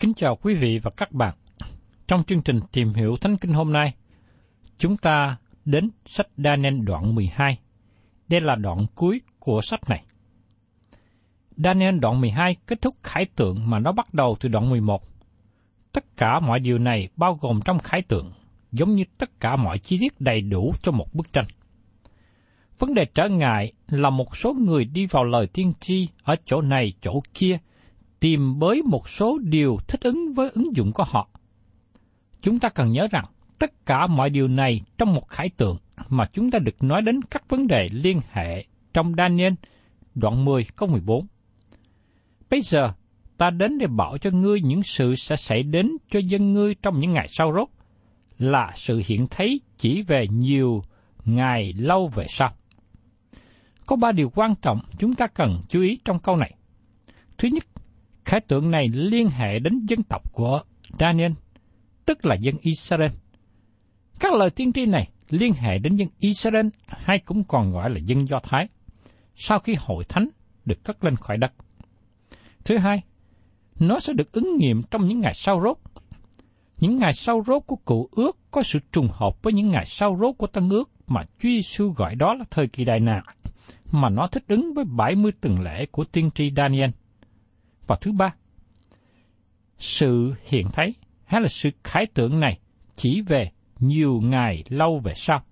Kính 0.00 0.14
chào 0.14 0.36
quý 0.36 0.54
vị 0.54 0.78
và 0.82 0.90
các 0.96 1.12
bạn. 1.12 1.34
Trong 2.06 2.24
chương 2.24 2.42
trình 2.42 2.60
tìm 2.72 2.94
hiểu 2.94 3.16
Thánh 3.16 3.36
Kinh 3.36 3.52
hôm 3.52 3.72
nay, 3.72 3.94
chúng 4.78 4.96
ta 4.96 5.36
đến 5.64 5.90
sách 6.04 6.26
Daniel 6.36 6.80
đoạn 6.80 7.14
12. 7.14 7.58
Đây 8.28 8.40
là 8.40 8.54
đoạn 8.54 8.78
cuối 8.94 9.20
của 9.38 9.60
sách 9.62 9.80
này. 9.88 10.04
Daniel 11.56 11.98
đoạn 11.98 12.20
12 12.20 12.56
kết 12.66 12.82
thúc 12.82 12.94
khải 13.02 13.26
tượng 13.36 13.70
mà 13.70 13.78
nó 13.78 13.92
bắt 13.92 14.14
đầu 14.14 14.36
từ 14.40 14.48
đoạn 14.48 14.70
11. 14.70 15.02
Tất 15.92 16.16
cả 16.16 16.40
mọi 16.40 16.60
điều 16.60 16.78
này 16.78 17.08
bao 17.16 17.38
gồm 17.40 17.60
trong 17.64 17.78
khải 17.78 18.02
tượng, 18.08 18.32
giống 18.72 18.94
như 18.94 19.04
tất 19.18 19.40
cả 19.40 19.56
mọi 19.56 19.78
chi 19.78 19.98
tiết 20.00 20.20
đầy 20.20 20.40
đủ 20.40 20.72
cho 20.82 20.92
một 20.92 21.14
bức 21.14 21.32
tranh. 21.32 21.46
Vấn 22.78 22.94
đề 22.94 23.04
trở 23.14 23.28
ngại 23.28 23.72
là 23.88 24.10
một 24.10 24.36
số 24.36 24.52
người 24.52 24.84
đi 24.84 25.06
vào 25.06 25.24
lời 25.24 25.46
tiên 25.46 25.72
tri 25.80 26.08
ở 26.22 26.36
chỗ 26.44 26.60
này 26.60 26.92
chỗ 27.02 27.22
kia, 27.34 27.58
tìm 28.20 28.58
bới 28.58 28.82
một 28.82 29.08
số 29.08 29.38
điều 29.38 29.78
thích 29.88 30.00
ứng 30.00 30.32
với 30.32 30.50
ứng 30.50 30.76
dụng 30.76 30.92
của 30.92 31.04
họ. 31.04 31.28
Chúng 32.42 32.58
ta 32.58 32.68
cần 32.68 32.92
nhớ 32.92 33.08
rằng 33.10 33.24
tất 33.58 33.86
cả 33.86 34.06
mọi 34.06 34.30
điều 34.30 34.48
này 34.48 34.80
trong 34.98 35.14
một 35.14 35.28
khải 35.28 35.50
tượng 35.56 35.76
mà 36.08 36.24
chúng 36.32 36.50
ta 36.50 36.58
được 36.58 36.82
nói 36.82 37.02
đến 37.02 37.20
các 37.22 37.48
vấn 37.48 37.66
đề 37.66 37.88
liên 37.92 38.20
hệ 38.30 38.64
trong 38.92 39.14
Daniel 39.18 39.52
đoạn 40.14 40.44
10 40.44 40.66
câu 40.76 40.88
14. 40.88 41.26
Bây 42.50 42.60
giờ, 42.62 42.92
ta 43.36 43.50
đến 43.50 43.78
để 43.78 43.86
bảo 43.86 44.18
cho 44.18 44.30
ngươi 44.30 44.60
những 44.60 44.82
sự 44.82 45.14
sẽ 45.14 45.36
xảy 45.36 45.62
đến 45.62 45.96
cho 46.10 46.20
dân 46.20 46.52
ngươi 46.52 46.74
trong 46.74 46.98
những 46.98 47.12
ngày 47.12 47.26
sau 47.28 47.52
rốt, 47.52 47.68
là 48.38 48.72
sự 48.76 49.02
hiện 49.06 49.26
thấy 49.30 49.60
chỉ 49.76 50.02
về 50.02 50.26
nhiều 50.30 50.82
ngày 51.24 51.72
lâu 51.72 52.08
về 52.08 52.26
sau. 52.28 52.54
Có 53.86 53.96
ba 53.96 54.12
điều 54.12 54.30
quan 54.34 54.54
trọng 54.62 54.80
chúng 54.98 55.14
ta 55.14 55.26
cần 55.26 55.62
chú 55.68 55.80
ý 55.80 55.98
trong 56.04 56.18
câu 56.18 56.36
này. 56.36 56.54
Thứ 57.38 57.48
nhất, 57.52 57.64
khải 58.30 58.40
tượng 58.40 58.70
này 58.70 58.88
liên 58.88 59.28
hệ 59.28 59.58
đến 59.58 59.86
dân 59.86 60.02
tộc 60.02 60.32
của 60.32 60.62
Daniel, 60.98 61.32
tức 62.06 62.26
là 62.26 62.34
dân 62.34 62.54
Israel. 62.60 63.10
Các 64.20 64.32
lời 64.32 64.50
tiên 64.50 64.72
tri 64.72 64.86
này 64.86 65.10
liên 65.30 65.52
hệ 65.52 65.78
đến 65.78 65.96
dân 65.96 66.08
Israel 66.18 66.66
hay 66.88 67.18
cũng 67.18 67.44
còn 67.44 67.72
gọi 67.72 67.90
là 67.90 67.98
dân 67.98 68.28
Do 68.28 68.40
Thái, 68.42 68.68
sau 69.34 69.58
khi 69.58 69.74
hội 69.78 70.04
thánh 70.08 70.28
được 70.64 70.84
cất 70.84 71.04
lên 71.04 71.16
khỏi 71.16 71.36
đất. 71.36 71.52
Thứ 72.64 72.78
hai, 72.78 73.02
nó 73.80 73.98
sẽ 73.98 74.12
được 74.12 74.32
ứng 74.32 74.56
nghiệm 74.56 74.82
trong 74.82 75.08
những 75.08 75.20
ngày 75.20 75.34
sau 75.34 75.60
rốt. 75.64 75.76
Những 76.80 76.98
ngày 76.98 77.12
sau 77.12 77.42
rốt 77.46 77.62
của 77.66 77.76
cụ 77.76 78.08
ước 78.12 78.38
có 78.50 78.62
sự 78.62 78.78
trùng 78.92 79.08
hợp 79.12 79.42
với 79.42 79.52
những 79.52 79.68
ngày 79.68 79.86
sau 79.86 80.18
rốt 80.20 80.34
của 80.38 80.46
tân 80.46 80.68
ước 80.68 80.90
mà 81.06 81.22
Chúa 81.22 81.48
Giêsu 81.48 81.92
gọi 81.96 82.14
đó 82.14 82.34
là 82.34 82.44
thời 82.50 82.68
kỳ 82.68 82.84
đại 82.84 83.00
nạn, 83.00 83.24
mà 83.92 84.08
nó 84.08 84.26
thích 84.26 84.44
ứng 84.48 84.74
với 84.74 84.84
70 84.84 85.32
tuần 85.40 85.60
lễ 85.60 85.86
của 85.86 86.04
tiên 86.04 86.30
tri 86.34 86.52
Daniel. 86.56 86.90
Và 87.90 87.96
thứ 88.00 88.12
ba, 88.12 88.34
sự 89.78 90.34
hiện 90.44 90.66
thấy 90.72 90.94
hay 91.24 91.40
là 91.40 91.48
sự 91.48 91.70
khải 91.84 92.06
tượng 92.06 92.40
này 92.40 92.58
chỉ 92.96 93.20
về 93.20 93.50
nhiều 93.80 94.20
ngày 94.24 94.64
lâu 94.68 95.00
về 95.04 95.12
sau. 95.16 95.42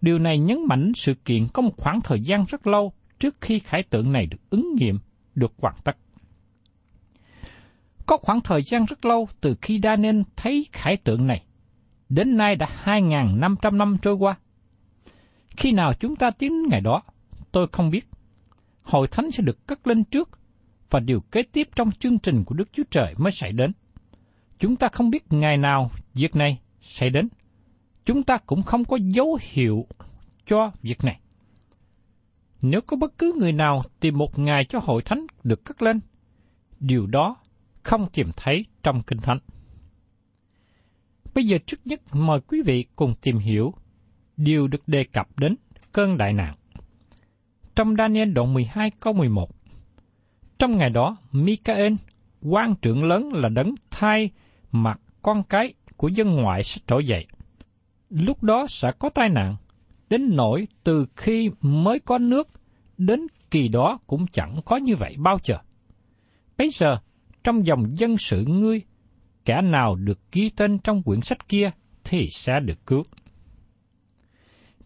Điều 0.00 0.18
này 0.18 0.38
nhấn 0.38 0.58
mạnh 0.68 0.92
sự 0.94 1.14
kiện 1.14 1.48
có 1.54 1.62
một 1.62 1.76
khoảng 1.76 2.00
thời 2.00 2.20
gian 2.20 2.44
rất 2.48 2.66
lâu 2.66 2.92
trước 3.18 3.36
khi 3.40 3.58
khải 3.58 3.82
tượng 3.82 4.12
này 4.12 4.26
được 4.26 4.50
ứng 4.50 4.74
nghiệm, 4.74 4.98
được 5.34 5.52
hoàn 5.58 5.74
tất. 5.84 5.96
Có 8.06 8.16
khoảng 8.16 8.40
thời 8.40 8.62
gian 8.62 8.84
rất 8.84 9.04
lâu 9.04 9.28
từ 9.40 9.56
khi 9.62 9.80
Daniel 9.82 10.20
thấy 10.36 10.66
khải 10.72 10.96
tượng 10.96 11.26
này, 11.26 11.44
đến 12.08 12.36
nay 12.36 12.56
đã 12.56 12.68
2.500 12.84 13.76
năm 13.76 13.96
trôi 14.02 14.14
qua. 14.14 14.38
Khi 15.50 15.72
nào 15.72 15.92
chúng 16.00 16.16
ta 16.16 16.30
tiến 16.30 16.62
ngày 16.70 16.80
đó, 16.80 17.02
tôi 17.52 17.66
không 17.72 17.90
biết. 17.90 18.06
Hội 18.82 19.08
thánh 19.08 19.30
sẽ 19.30 19.42
được 19.42 19.66
cất 19.66 19.86
lên 19.86 20.04
trước, 20.04 20.38
và 20.92 21.00
điều 21.00 21.20
kế 21.20 21.42
tiếp 21.42 21.68
trong 21.76 21.90
chương 21.92 22.18
trình 22.18 22.44
của 22.44 22.54
Đức 22.54 22.68
Chúa 22.72 22.82
Trời 22.90 23.14
mới 23.18 23.32
xảy 23.32 23.52
đến. 23.52 23.72
Chúng 24.58 24.76
ta 24.76 24.88
không 24.88 25.10
biết 25.10 25.32
ngày 25.32 25.56
nào 25.56 25.90
việc 26.14 26.36
này 26.36 26.60
xảy 26.80 27.10
đến. 27.10 27.28
Chúng 28.04 28.22
ta 28.22 28.38
cũng 28.46 28.62
không 28.62 28.84
có 28.84 28.98
dấu 29.02 29.38
hiệu 29.40 29.86
cho 30.46 30.72
việc 30.82 31.04
này. 31.04 31.20
Nếu 32.62 32.80
có 32.86 32.96
bất 32.96 33.18
cứ 33.18 33.34
người 33.38 33.52
nào 33.52 33.82
tìm 34.00 34.18
một 34.18 34.38
ngày 34.38 34.64
cho 34.64 34.78
hội 34.82 35.02
thánh 35.02 35.26
được 35.44 35.64
cất 35.64 35.82
lên, 35.82 36.00
điều 36.80 37.06
đó 37.06 37.36
không 37.82 38.08
tìm 38.12 38.30
thấy 38.36 38.66
trong 38.82 39.02
Kinh 39.02 39.18
Thánh. 39.18 39.38
Bây 41.34 41.44
giờ 41.44 41.58
trước 41.66 41.80
nhất 41.84 42.00
mời 42.12 42.40
quý 42.40 42.62
vị 42.66 42.84
cùng 42.96 43.14
tìm 43.20 43.38
hiểu 43.38 43.74
điều 44.36 44.68
được 44.68 44.88
đề 44.88 45.04
cập 45.04 45.38
đến 45.38 45.56
cơn 45.92 46.18
đại 46.18 46.32
nạn. 46.32 46.54
Trong 47.74 47.96
Daniel 47.96 48.32
đoạn 48.32 48.54
12 48.54 48.90
câu 49.00 49.12
11, 49.12 49.61
trong 50.62 50.76
ngày 50.76 50.90
đó, 50.90 51.16
Michael, 51.32 51.92
quan 52.42 52.74
trưởng 52.82 53.04
lớn 53.04 53.32
là 53.32 53.48
đấng 53.48 53.74
thay 53.90 54.30
mặt 54.72 55.00
con 55.22 55.42
cái 55.42 55.74
của 55.96 56.08
dân 56.08 56.36
ngoại 56.36 56.62
sẽ 56.62 56.80
trỗi 56.86 57.06
dậy. 57.06 57.26
Lúc 58.10 58.42
đó 58.42 58.66
sẽ 58.68 58.92
có 58.98 59.08
tai 59.08 59.28
nạn, 59.28 59.56
đến 60.10 60.30
nỗi 60.36 60.68
từ 60.84 61.06
khi 61.16 61.50
mới 61.60 62.00
có 62.00 62.18
nước, 62.18 62.48
đến 62.98 63.26
kỳ 63.50 63.68
đó 63.68 63.98
cũng 64.06 64.26
chẳng 64.32 64.60
có 64.64 64.76
như 64.76 64.96
vậy 64.96 65.14
bao 65.18 65.38
giờ. 65.42 65.56
Bây 66.58 66.70
giờ, 66.70 66.98
trong 67.44 67.66
dòng 67.66 67.96
dân 67.96 68.16
sự 68.16 68.44
ngươi, 68.44 68.82
kẻ 69.44 69.60
nào 69.62 69.94
được 69.94 70.20
ghi 70.32 70.50
tên 70.56 70.78
trong 70.78 71.02
quyển 71.02 71.20
sách 71.20 71.48
kia 71.48 71.70
thì 72.04 72.28
sẽ 72.30 72.60
được 72.60 72.86
cứu. 72.86 73.04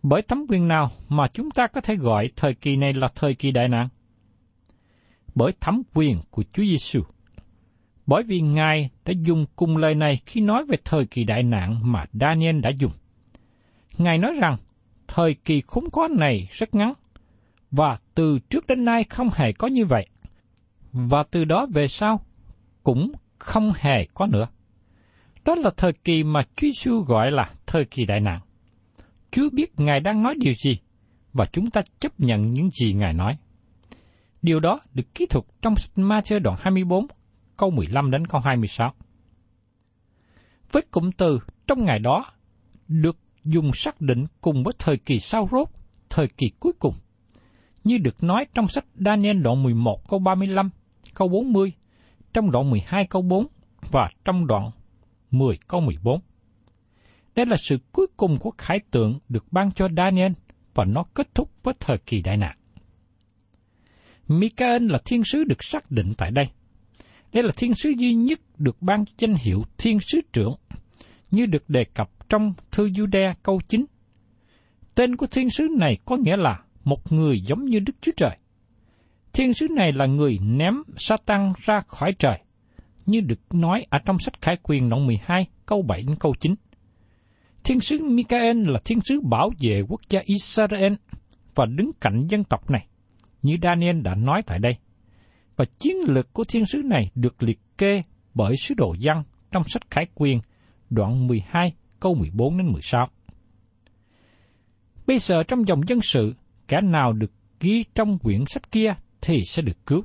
Bởi 0.03 0.23
tấm 0.23 0.47
quyền 0.49 0.69
nào 0.69 0.91
mà 1.09 1.29
chúng 1.29 1.51
ta 1.51 1.67
có 1.67 1.81
thể 1.81 1.97
gọi 1.97 2.29
thời 2.37 2.55
kỳ 2.55 2.77
này 2.77 2.95
là 2.95 3.09
thời 3.15 3.35
kỳ 3.35 3.51
đại 3.51 3.69
nạn? 3.69 3.89
Bởi 5.37 5.53
thẩm 5.61 5.83
quyền 5.95 6.19
của 6.31 6.45
Chúa 6.53 6.63
Giêsu. 6.63 7.03
Bởi 8.07 8.23
vì 8.23 8.41
Ngài 8.41 8.91
đã 9.05 9.13
dùng 9.17 9.47
cùng 9.57 9.77
lời 9.77 9.95
này 9.95 10.19
khi 10.27 10.41
nói 10.41 10.65
về 10.69 10.77
thời 10.85 11.07
kỳ 11.07 11.25
đại 11.25 11.43
nạn 11.43 11.93
mà 11.93 12.05
Daniel 12.13 12.61
đã 12.61 12.71
dùng. 12.79 12.93
Ngài 13.99 14.19
nói 14.19 14.33
rằng, 14.41 14.57
thời 15.09 15.35
kỳ 15.35 15.63
khốn 15.67 15.91
khó 15.93 16.09
này 16.09 16.49
rất 16.51 16.75
ngắn, 16.75 16.93
và 17.71 17.99
từ 18.15 18.39
trước 18.51 18.67
đến 18.67 18.85
nay 18.85 19.05
không 19.05 19.29
hề 19.35 19.53
có 19.53 19.69
như 19.69 19.85
vậy. 19.87 20.07
Và 20.93 21.23
từ 21.31 21.45
đó 21.45 21.67
về 21.73 21.89
sau, 21.89 22.21
cũng 22.83 23.13
không 23.39 23.73
hề 23.79 24.07
có 24.15 24.27
nữa. 24.27 24.49
Đó 25.45 25.55
là 25.55 25.71
thời 25.77 25.93
kỳ 25.93 26.23
mà 26.23 26.43
Chúa 26.43 26.67
Giêsu 26.67 27.01
gọi 27.01 27.31
là 27.31 27.51
thời 27.67 27.85
kỳ 27.85 28.05
đại 28.05 28.21
nạn. 28.21 28.41
Chúa 29.31 29.51
biết 29.53 29.81
Ngài 29.81 30.01
đang 30.01 30.23
nói 30.23 30.35
điều 30.39 30.55
gì, 30.55 30.79
và 31.33 31.47
chúng 31.47 31.71
ta 31.71 31.81
chấp 31.99 32.21
nhận 32.21 32.51
những 32.51 32.71
gì 32.71 32.93
Ngài 32.93 33.13
nói. 33.13 33.37
Điều 34.43 34.61
đó 34.61 34.81
được 34.95 35.15
ký 35.15 35.27
thuật 35.27 35.45
trong 35.63 35.77
sách 35.77 35.99
Ma-thơ 35.99 36.39
đoạn 36.39 36.57
24, 36.61 37.07
câu 37.57 37.71
15 37.71 38.11
đến 38.11 38.27
câu 38.27 38.41
26. 38.41 38.93
Với 40.73 40.83
cụm 40.91 41.11
từ 41.17 41.39
trong 41.67 41.85
ngày 41.85 41.99
đó 41.99 42.33
được 42.89 43.17
dùng 43.45 43.71
xác 43.75 44.01
định 44.01 44.27
cùng 44.41 44.65
với 44.65 44.75
thời 44.79 44.97
kỳ 44.97 45.19
sau 45.19 45.49
rốt, 45.51 45.69
thời 46.11 46.29
kỳ 46.29 46.51
cuối 46.61 46.73
cùng. 46.79 46.95
Như 47.85 47.99
được 47.99 48.23
nói 48.23 48.47
trong 48.55 48.69
sách 48.69 48.85
Daniel 48.95 49.43
đoạn 49.43 49.63
11 49.63 50.09
câu 50.09 50.19
35, 50.19 50.71
câu 51.15 51.29
40, 51.29 51.73
trong 52.33 52.51
đoạn 52.51 52.71
12 52.71 53.07
câu 53.07 53.23
4 53.23 53.47
và 53.91 54.11
trong 54.25 54.47
đoạn 54.47 54.71
10 55.31 55.59
câu 55.69 55.81
14. 55.81 56.21
Đây 57.35 57.47
là 57.47 57.57
sự 57.57 57.79
cuối 57.93 58.07
cùng 58.17 58.39
của 58.39 58.51
khải 58.59 58.81
tượng 58.91 59.19
được 59.29 59.45
ban 59.51 59.73
cho 59.73 59.89
Daniel 59.97 60.33
và 60.75 60.85
nó 60.85 61.05
kết 61.15 61.35
thúc 61.35 61.51
với 61.63 61.75
thời 61.81 61.99
kỳ 61.99 62.23
đại 62.23 62.37
nạn. 62.37 62.57
Michael 64.29 64.91
là 64.91 64.99
thiên 65.05 65.25
sứ 65.25 65.45
được 65.45 65.65
xác 65.65 65.91
định 65.91 66.13
tại 66.17 66.31
đây. 66.31 66.47
Đây 67.33 67.43
là 67.43 67.53
thiên 67.57 67.75
sứ 67.75 67.91
duy 67.91 68.15
nhất 68.15 68.41
được 68.59 68.83
ban 68.83 69.05
danh 69.19 69.35
hiệu 69.35 69.63
thiên 69.79 69.99
sứ 70.01 70.21
trưởng, 70.33 70.55
như 71.31 71.47
được 71.47 71.71
đề 71.71 71.85
cập 71.85 72.11
trong 72.29 72.55
thư 72.71 72.89
Jude 72.89 73.35
câu 73.43 73.61
9. 73.69 73.85
Tên 74.95 75.17
của 75.17 75.27
thiên 75.27 75.51
sứ 75.51 75.69
này 75.79 75.99
có 76.05 76.17
nghĩa 76.17 76.37
là 76.37 76.61
một 76.85 77.13
người 77.13 77.41
giống 77.41 77.65
như 77.65 77.79
Đức 77.79 77.93
Chúa 78.01 78.13
Trời. 78.17 78.37
Thiên 79.33 79.55
sứ 79.55 79.69
này 79.69 79.93
là 79.93 80.07
người 80.07 80.39
ném 80.43 80.75
Satan 80.97 81.53
ra 81.65 81.81
khỏi 81.87 82.13
trời, 82.19 82.39
như 83.07 83.21
được 83.21 83.41
nói 83.55 83.87
ở 83.91 83.99
trong 84.05 84.19
sách 84.19 84.43
Khải 84.43 84.57
Quyền 84.63 84.89
đoạn 84.89 85.07
12, 85.07 85.47
câu 85.67 85.83
7 85.83 86.03
đến 86.03 86.17
câu 86.21 86.35
9. 86.41 86.55
Thiên 87.65 87.81
sứ 87.81 87.99
Michael 87.99 88.71
là 88.71 88.81
thiên 88.85 89.01
sứ 89.05 89.21
bảo 89.21 89.51
vệ 89.61 89.83
quốc 89.89 90.01
gia 90.09 90.21
Israel 90.25 90.93
và 91.55 91.67
đứng 91.67 91.91
cạnh 92.01 92.27
dân 92.31 92.45
tộc 92.45 92.71
này, 92.71 92.87
như 93.47 93.57
Daniel 93.63 94.01
đã 94.01 94.15
nói 94.15 94.43
tại 94.47 94.59
đây. 94.59 94.77
Và 95.57 95.65
chiến 95.79 95.97
lược 96.07 96.33
của 96.33 96.45
thiên 96.45 96.67
sứ 96.67 96.79
này 96.85 97.11
được 97.15 97.43
liệt 97.43 97.61
kê 97.79 98.03
bởi 98.35 98.57
sứ 98.57 98.75
đồ 98.75 98.95
dân 98.99 99.23
trong 99.51 99.63
sách 99.65 99.91
Khải 99.91 100.07
Quyền, 100.15 100.41
đoạn 100.91 101.27
12, 101.27 101.73
câu 102.01 102.15
14 102.15 102.59
đến 102.59 102.67
16. 102.67 103.09
Bây 105.07 105.19
giờ 105.19 105.43
trong 105.43 105.69
dòng 105.69 105.81
dân 105.89 106.01
sự, 106.01 106.35
kẻ 106.69 106.81
nào 106.81 107.13
được 107.13 107.33
ghi 107.61 107.85
trong 107.95 108.19
quyển 108.19 108.45
sách 108.47 108.73
kia 108.73 108.95
thì 109.21 109.45
sẽ 109.45 109.63
được 109.63 109.87
cứu. 109.87 110.03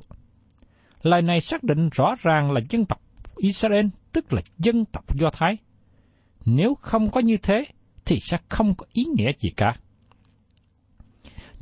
Lời 1.02 1.22
này 1.22 1.40
xác 1.40 1.62
định 1.62 1.88
rõ 1.92 2.14
ràng 2.22 2.52
là 2.52 2.60
dân 2.70 2.84
tộc 2.84 3.00
Israel, 3.36 3.86
tức 4.12 4.32
là 4.32 4.42
dân 4.58 4.84
tộc 4.84 5.18
Do 5.18 5.30
Thái. 5.30 5.56
Nếu 6.44 6.74
không 6.74 7.10
có 7.10 7.20
như 7.20 7.36
thế, 7.36 7.64
thì 8.04 8.18
sẽ 8.20 8.38
không 8.48 8.74
có 8.74 8.86
ý 8.92 9.04
nghĩa 9.16 9.32
gì 9.38 9.50
cả. 9.56 9.76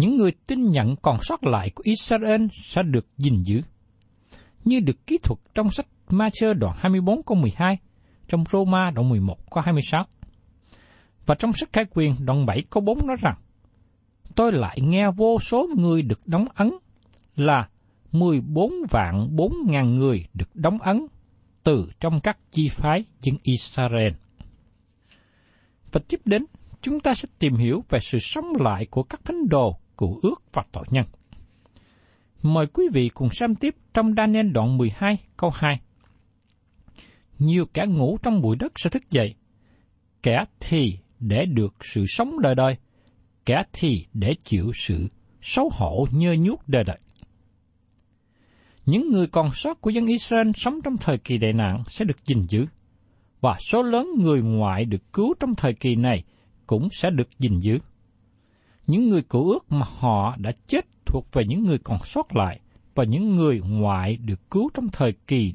Những 0.01 0.17
người 0.17 0.33
tin 0.47 0.71
nhận 0.71 0.97
còn 0.97 1.17
sót 1.23 1.45
lại 1.45 1.71
của 1.71 1.83
Israel 1.87 2.47
sẽ 2.53 2.83
được 2.83 3.07
gìn 3.19 3.43
giữ. 3.43 3.63
Như 4.65 4.81
được 4.81 5.07
ký 5.07 5.19
thuật 5.23 5.41
trong 5.55 5.71
sách 5.71 5.87
Ma-chơ 6.09 6.55
đoạn 6.55 6.77
24 6.79 7.23
câu 7.23 7.37
12, 7.37 7.79
trong 8.29 8.45
Roma 8.51 8.91
đoạn 8.91 9.09
11 9.09 9.51
câu 9.51 9.63
26. 9.63 10.05
Và 11.27 11.35
trong 11.35 11.53
sách 11.53 11.69
khai 11.73 11.85
quyền 11.95 12.13
đoạn 12.25 12.47
7 12.47 12.63
câu 12.71 12.83
4 12.83 13.07
nói 13.07 13.17
rằng, 13.21 13.37
Tôi 14.35 14.53
lại 14.53 14.79
nghe 14.81 15.11
vô 15.11 15.39
số 15.39 15.69
người 15.77 16.03
được 16.03 16.27
đóng 16.27 16.47
ấn 16.55 16.71
là 17.37 17.69
14 18.13 18.73
vạn 18.91 19.37
4 19.37 19.53
ngàn 19.67 19.95
người 19.95 20.27
được 20.35 20.57
đóng 20.57 20.79
ấn 20.79 21.07
từ 21.63 21.91
trong 22.01 22.21
các 22.21 22.39
chi 22.53 22.69
phái 22.69 23.05
dân 23.23 23.37
Israel. 23.43 24.13
Và 25.93 26.01
tiếp 26.09 26.21
đến, 26.25 26.45
chúng 26.83 27.01
ta 27.01 27.15
sẽ 27.15 27.29
tìm 27.39 27.55
hiểu 27.55 27.85
về 27.89 27.99
sự 28.03 28.19
sống 28.19 28.53
lại 28.61 28.87
của 28.91 29.03
các 29.03 29.21
thánh 29.25 29.49
đồ, 29.49 29.81
cụ 30.01 30.21
ước 30.23 30.43
và 30.53 30.63
tội 30.73 30.85
nhân. 30.91 31.05
Mời 32.43 32.67
quý 32.67 32.85
vị 32.93 33.09
cùng 33.15 33.29
xem 33.31 33.55
tiếp 33.55 33.75
trong 33.95 34.15
Daniel 34.17 34.51
đoạn 34.51 34.79
12 34.79 35.19
câu 35.37 35.51
2. 35.55 35.81
Nhiều 37.39 37.67
kẻ 37.75 37.87
ngủ 37.89 38.19
trong 38.23 38.43
bụi 38.43 38.57
đất 38.57 38.73
sẽ 38.77 38.91
thức 38.91 39.11
dậy, 39.11 39.35
kẻ 40.23 40.45
thì 40.61 40.99
để 41.19 41.45
được 41.45 41.75
sự 41.81 42.05
sống 42.09 42.41
đời 42.41 42.55
đời, 42.55 42.77
kẻ 43.47 43.63
thì 43.73 44.07
để 44.13 44.35
chịu 44.43 44.71
sự 44.75 45.09
xấu 45.41 45.71
hổ 45.73 46.07
nhơ 46.11 46.35
nhuốc 46.39 46.69
đời 46.69 46.85
đời. 46.87 46.99
Những 48.87 49.11
người 49.11 49.27
còn 49.27 49.49
sót 49.55 49.81
của 49.81 49.91
dân 49.91 50.07
Israel 50.07 50.51
sống 50.55 50.81
trong 50.85 50.97
thời 50.97 51.19
kỳ 51.19 51.39
đại 51.39 51.53
nạn 51.53 51.83
sẽ 51.87 52.05
được 52.05 52.25
gìn 52.25 52.43
giữ, 52.49 52.67
và 53.41 53.57
số 53.59 53.83
lớn 53.83 54.09
người 54.19 54.43
ngoại 54.43 54.85
được 54.85 55.13
cứu 55.13 55.35
trong 55.41 55.55
thời 55.55 55.75
kỳ 55.75 55.95
này 55.95 56.25
cũng 56.67 56.89
sẽ 56.93 57.11
được 57.11 57.29
gìn 57.39 57.59
giữ. 57.59 57.79
Những 58.91 59.09
người 59.09 59.23
cựu 59.23 59.51
ước 59.51 59.73
mà 59.73 59.87
họ 59.99 60.37
đã 60.39 60.53
chết 60.67 60.87
thuộc 61.07 61.27
về 61.33 61.45
những 61.49 61.65
người 61.65 61.79
còn 61.79 61.99
sót 62.05 62.37
lại, 62.37 62.61
và 62.95 63.05
những 63.05 63.37
người 63.37 63.61
ngoại 63.61 64.17
được 64.17 64.51
cứu 64.51 64.71
trong 64.75 64.89
thời 64.89 65.13
kỳ 65.27 65.55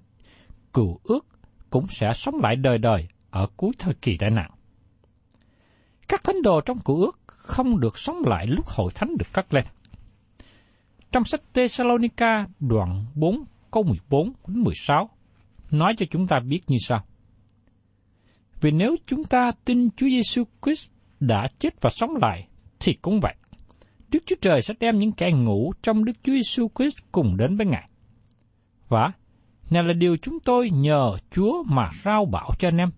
cựu 0.74 1.00
ước 1.04 1.26
cũng 1.70 1.86
sẽ 1.90 2.12
sống 2.14 2.36
lại 2.42 2.56
đời 2.56 2.78
đời 2.78 3.08
ở 3.30 3.48
cuối 3.58 3.72
thời 3.80 3.94
kỳ 3.94 4.18
đại 4.20 4.32
nạn. 4.32 4.51
Các 6.08 6.24
thánh 6.24 6.42
đồ 6.42 6.62
trong 6.62 6.80
cựu 6.80 7.01
ước 7.01 7.20
không 7.27 7.80
được 7.80 7.98
sống 7.98 8.18
lại 8.25 8.48
lúc 8.48 8.65
hội 8.68 8.92
thánh 8.96 9.10
được 9.20 9.34
cắt 9.34 9.54
lên. 9.54 9.65
Trong 11.12 11.24
sách 11.24 11.42
Thessalonica 11.54 12.48
đoạn 12.60 13.06
4 13.15 13.44
câu 13.72 13.84
14 13.84 14.34
đến 14.48 14.63
16 14.63 15.10
nói 15.72 15.94
cho 15.98 16.06
chúng 16.12 16.27
ta 16.27 16.39
biết 16.39 16.62
như 16.68 16.77
sau. 16.80 17.06
Vì 18.62 18.72
nếu 18.72 18.96
chúng 19.08 19.24
ta 19.24 19.51
tin 19.65 19.89
Chúa 19.98 20.08
Giêsu 20.08 20.44
Christ 20.65 20.92
đã 21.20 21.48
chết 21.60 21.82
và 21.82 21.89
sống 21.89 22.15
lại 22.22 22.48
thì 22.86 22.94
cũng 22.94 23.20
vậy. 23.20 23.36
Đức 24.12 24.20
Chúa 24.25 24.36
Trời 24.42 24.62
sẽ 24.62 24.74
đem 24.80 24.98
những 24.98 25.12
kẻ 25.12 25.32
ngủ 25.32 25.72
trong 25.82 26.06
Đức 26.06 26.12
Chúa 26.24 26.34
Giêsu 26.34 26.68
Christ 26.75 26.98
cùng 27.12 27.38
đến 27.38 27.58
với 27.58 27.65
Ngài. 27.65 27.89
Và 28.88 29.12
này 29.72 29.84
là 29.84 29.94
điều 29.94 30.18
chúng 30.18 30.39
tôi 30.39 30.70
nhờ 30.70 31.12
Chúa 31.32 31.63
mà 31.63 31.89
rao 32.04 32.25
bảo 32.25 32.50
cho 32.60 32.68
anh 32.68 32.77
em. 32.77 32.89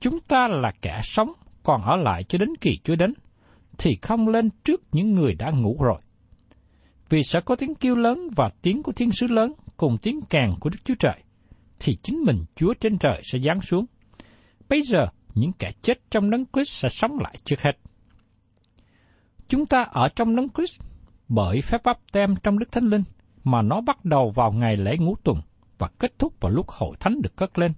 Chúng 0.00 0.20
ta 0.20 0.48
là 0.48 0.70
kẻ 0.82 1.00
sống 1.02 1.32
còn 1.62 1.82
ở 1.82 1.96
lại 1.96 2.24
cho 2.24 2.38
đến 2.38 2.48
kỳ 2.60 2.78
Chúa 2.84 2.96
đến, 2.96 3.14
thì 3.78 3.98
không 4.02 4.28
lên 4.28 4.48
trước 4.64 4.82
những 4.92 5.14
người 5.14 5.34
đã 5.34 5.50
ngủ 5.50 5.76
rồi. 5.80 6.00
Vì 7.10 7.22
sẽ 7.22 7.40
có 7.40 7.56
tiếng 7.56 7.74
kêu 7.74 7.96
lớn 7.96 8.28
và 8.36 8.50
tiếng 8.62 8.82
của 8.82 8.92
thiên 8.92 9.10
sứ 9.12 9.26
lớn 9.26 9.52
cùng 9.76 9.98
tiếng 10.02 10.20
càng 10.30 10.54
của 10.60 10.70
Đức 10.70 10.78
Chúa 10.84 10.94
Trời, 10.98 11.22
thì 11.80 11.96
chính 12.02 12.16
mình 12.26 12.44
Chúa 12.56 12.74
trên 12.74 12.98
trời 12.98 13.22
sẽ 13.32 13.38
giáng 13.38 13.60
xuống. 13.60 13.86
Bây 14.68 14.82
giờ, 14.82 15.06
những 15.34 15.52
kẻ 15.58 15.72
chết 15.82 16.10
trong 16.10 16.30
đấng 16.30 16.44
Christ 16.52 16.72
sẽ 16.72 16.88
sống 16.88 17.18
lại 17.18 17.34
trước 17.44 17.60
hết. 17.62 17.72
Chúng 19.48 19.66
ta 19.66 19.82
ở 19.82 20.08
trong 20.08 20.36
đấng 20.36 20.48
Christ 20.48 20.80
bởi 21.28 21.62
phép 21.62 21.82
báp 21.84 21.98
tem 22.12 22.34
trong 22.42 22.58
Đức 22.58 22.72
Thánh 22.72 22.84
Linh 22.84 23.02
mà 23.44 23.62
nó 23.62 23.80
bắt 23.80 24.04
đầu 24.04 24.30
vào 24.30 24.52
ngày 24.52 24.76
lễ 24.76 24.96
ngũ 24.98 25.16
tuần 25.24 25.40
và 25.78 25.88
kết 25.98 26.18
thúc 26.18 26.40
vào 26.40 26.52
lúc 26.52 26.68
hội 26.68 26.96
thánh 27.00 27.22
được 27.22 27.36
cất 27.36 27.58
lên. 27.58 27.72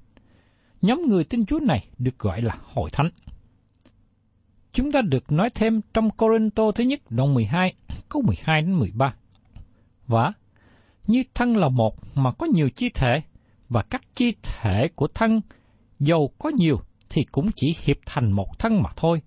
Nhóm 0.83 1.03
người 1.09 1.25
tin 1.25 1.47
Chúa 1.47 1.59
này 1.61 1.89
được 1.99 2.19
gọi 2.19 2.41
là 2.41 2.59
hội 2.65 2.91
thánh. 2.93 3.11
Chúng 4.73 4.93
ta 4.93 5.01
được 5.03 5.33
nói 5.33 5.51
thêm 5.55 5.81
trong 5.95 6.11
Corinto 6.11 6.71
thứ 6.73 6.85
nhất 6.85 7.01
đoạn 7.11 7.35
12, 7.35 7.75
câu 8.09 8.23
12 8.23 8.63
đến 8.63 8.75
13. 8.75 9.15
Và 10.07 10.33
như 11.07 11.23
thân 11.35 11.57
là 11.57 11.69
một 11.69 11.95
mà 12.15 12.33
có 12.33 12.47
nhiều 12.47 12.71
chi 12.71 12.89
thể, 12.95 13.23
và 13.69 13.83
các 13.83 14.03
chi 14.15 14.35
thể 14.43 14.89
của 14.95 15.07
thân 15.07 15.41
dầu 16.01 16.31
có 16.39 16.51
nhiều 16.57 16.81
thì 17.09 17.25
cũng 17.33 17.51
chỉ 17.57 17.77
hiệp 17.85 17.97
thành 18.07 18.33
một 18.33 18.59
thân 18.59 18.83
mà 18.83 18.91
thôi. 18.97 19.23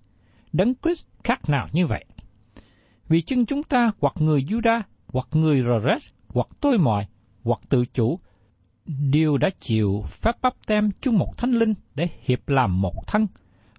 Đấng 0.52 0.74
Christ 0.82 1.06
khác 1.24 1.48
nào 1.48 1.68
như 1.72 1.86
vậy? 1.86 2.04
Vì 3.08 3.22
chân 3.22 3.46
chúng 3.46 3.62
ta 3.62 3.90
hoặc 4.00 4.14
người 4.18 4.42
Juda, 4.42 4.82
hoặc 5.06 5.28
người 5.32 5.62
Rores, 5.62 6.08
hoặc 6.28 6.46
tôi 6.60 6.78
mọi, 6.78 7.06
hoặc 7.44 7.60
tự 7.68 7.84
chủ, 7.94 8.18
đều 8.86 9.36
đã 9.36 9.50
chịu 9.58 10.04
phép 10.06 10.32
bắp 10.42 10.54
tem 10.66 10.90
chung 11.00 11.18
một 11.18 11.38
thánh 11.38 11.52
linh 11.52 11.74
để 11.94 12.08
hiệp 12.22 12.48
làm 12.48 12.80
một 12.80 13.06
thân, 13.06 13.26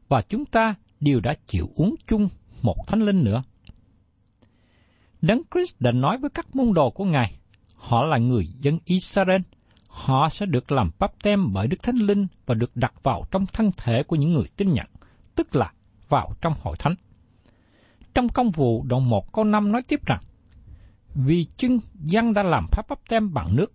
và 0.09 0.21
chúng 0.21 0.45
ta 0.45 0.75
đều 0.99 1.19
đã 1.19 1.33
chịu 1.45 1.69
uống 1.75 1.95
chung 2.07 2.27
một 2.61 2.75
thánh 2.87 3.01
linh 3.01 3.23
nữa. 3.23 3.43
Đấng 5.21 5.41
Christ 5.53 5.75
đã 5.79 5.91
nói 5.91 6.17
với 6.17 6.29
các 6.29 6.55
môn 6.55 6.73
đồ 6.73 6.89
của 6.89 7.05
Ngài, 7.05 7.37
họ 7.75 8.03
là 8.03 8.17
người 8.17 8.47
dân 8.59 8.79
Israel, 8.85 9.41
họ 9.87 10.29
sẽ 10.29 10.45
được 10.45 10.71
làm 10.71 10.89
bắp 10.99 11.23
tem 11.23 11.53
bởi 11.53 11.67
Đức 11.67 11.83
Thánh 11.83 11.95
Linh 11.95 12.27
và 12.45 12.55
được 12.55 12.75
đặt 12.75 12.93
vào 13.03 13.23
trong 13.31 13.45
thân 13.45 13.71
thể 13.77 14.03
của 14.03 14.15
những 14.15 14.33
người 14.33 14.45
tin 14.57 14.73
nhận, 14.73 14.87
tức 15.35 15.55
là 15.55 15.71
vào 16.09 16.31
trong 16.41 16.53
hội 16.61 16.75
thánh. 16.79 16.95
Trong 18.15 18.29
công 18.29 18.51
vụ 18.51 18.83
đoạn 18.83 19.09
1 19.09 19.33
câu 19.33 19.43
5 19.43 19.71
nói 19.71 19.81
tiếp 19.87 20.05
rằng, 20.05 20.21
Vì 21.15 21.45
chưng 21.57 21.79
dân 21.93 22.33
đã 22.33 22.43
làm 22.43 22.67
pháp 22.71 22.89
bắp 22.89 22.99
tem 23.09 23.33
bằng 23.33 23.55
nước, 23.55 23.73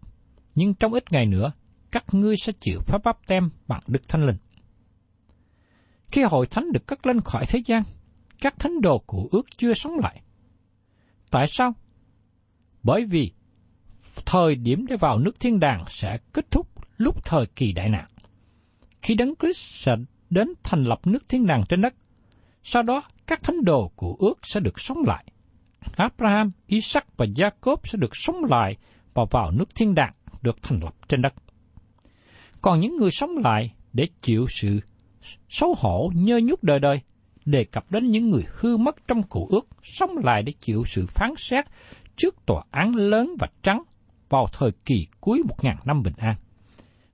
nhưng 0.54 0.74
trong 0.74 0.92
ít 0.92 1.12
ngày 1.12 1.26
nữa, 1.26 1.52
các 1.90 2.04
ngươi 2.12 2.36
sẽ 2.36 2.52
chịu 2.60 2.80
pháp 2.86 3.04
bắp 3.04 3.26
tem 3.26 3.50
bằng 3.68 3.80
Đức 3.86 4.08
Thánh 4.08 4.26
Linh. 4.26 4.36
Khi 6.06 6.22
hội 6.22 6.46
thánh 6.46 6.72
được 6.72 6.86
cất 6.86 7.06
lên 7.06 7.20
khỏi 7.20 7.46
thế 7.48 7.62
gian, 7.64 7.82
các 8.40 8.54
thánh 8.58 8.80
đồ 8.80 8.98
của 8.98 9.28
ước 9.30 9.46
chưa 9.56 9.74
sống 9.74 9.98
lại. 9.98 10.22
Tại 11.30 11.46
sao? 11.46 11.74
Bởi 12.82 13.04
vì 13.04 13.32
thời 14.26 14.54
điểm 14.54 14.86
để 14.88 14.96
vào 14.96 15.18
nước 15.18 15.40
thiên 15.40 15.60
đàng 15.60 15.84
sẽ 15.88 16.18
kết 16.32 16.50
thúc 16.50 16.68
lúc 16.96 17.24
thời 17.24 17.46
kỳ 17.46 17.72
đại 17.72 17.88
nạn. 17.88 18.06
Khi 19.02 19.14
Đấng 19.14 19.34
Christ 19.40 19.58
sẽ 19.58 19.96
đến 20.30 20.48
thành 20.62 20.84
lập 20.84 21.00
nước 21.06 21.28
thiên 21.28 21.46
đàng 21.46 21.62
trên 21.68 21.80
đất, 21.80 21.94
sau 22.62 22.82
đó 22.82 23.02
các 23.26 23.42
thánh 23.42 23.64
đồ 23.64 23.88
của 23.96 24.16
ước 24.18 24.34
sẽ 24.42 24.60
được 24.60 24.80
sống 24.80 24.98
lại. 25.06 25.24
Abraham, 25.96 26.50
Isaac 26.66 27.16
và 27.16 27.26
Jacob 27.26 27.76
sẽ 27.84 27.98
được 27.98 28.16
sống 28.16 28.44
lại 28.44 28.76
và 29.14 29.24
vào 29.30 29.50
nước 29.50 29.74
thiên 29.74 29.94
đàng 29.94 30.12
được 30.42 30.62
thành 30.62 30.80
lập 30.82 30.94
trên 31.08 31.22
đất. 31.22 31.34
Còn 32.62 32.80
những 32.80 32.96
người 32.96 33.10
sống 33.10 33.36
lại 33.36 33.74
để 33.92 34.08
chịu 34.22 34.46
sự 34.48 34.80
xấu 35.48 35.74
hổ 35.78 36.10
nhơ 36.14 36.40
nhút 36.44 36.62
đời 36.62 36.78
đời, 36.78 37.00
đề 37.44 37.64
cập 37.64 37.90
đến 37.90 38.10
những 38.10 38.30
người 38.30 38.44
hư 38.48 38.76
mất 38.76 38.96
trong 39.08 39.22
cụ 39.22 39.48
ước, 39.50 39.68
sống 39.82 40.10
lại 40.24 40.42
để 40.42 40.52
chịu 40.60 40.84
sự 40.86 41.06
phán 41.06 41.30
xét 41.36 41.64
trước 42.16 42.46
tòa 42.46 42.62
án 42.70 42.94
lớn 42.94 43.34
và 43.38 43.48
trắng 43.62 43.82
vào 44.28 44.46
thời 44.52 44.70
kỳ 44.84 45.06
cuối 45.20 45.42
một 45.48 45.64
ngàn 45.64 45.76
năm 45.84 46.02
bình 46.02 46.14
an. 46.16 46.36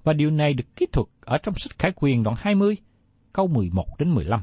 Và 0.05 0.13
điều 0.13 0.31
này 0.31 0.55
được 0.55 0.77
kỹ 0.77 0.87
thuật 0.93 1.07
ở 1.21 1.39
trong 1.39 1.55
sách 1.55 1.79
Khải 1.79 1.93
Quyền 1.97 2.23
đoạn 2.23 2.37
20, 2.39 2.77
câu 3.33 3.47
11 3.47 3.85
đến 3.99 4.15
15. 4.15 4.43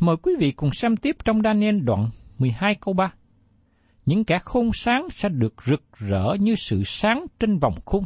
Mời 0.00 0.16
quý 0.16 0.32
vị 0.38 0.52
cùng 0.52 0.72
xem 0.72 0.96
tiếp 0.96 1.16
trong 1.24 1.42
Daniel 1.42 1.80
đoạn 1.80 2.08
12 2.38 2.74
câu 2.74 2.94
3. 2.94 3.12
Những 4.06 4.24
kẻ 4.24 4.38
khôn 4.44 4.70
sáng 4.74 5.10
sẽ 5.10 5.28
được 5.28 5.54
rực 5.66 5.82
rỡ 5.98 6.34
như 6.40 6.54
sự 6.54 6.82
sáng 6.84 7.26
trên 7.38 7.58
vòng 7.58 7.74
khung, 7.84 8.04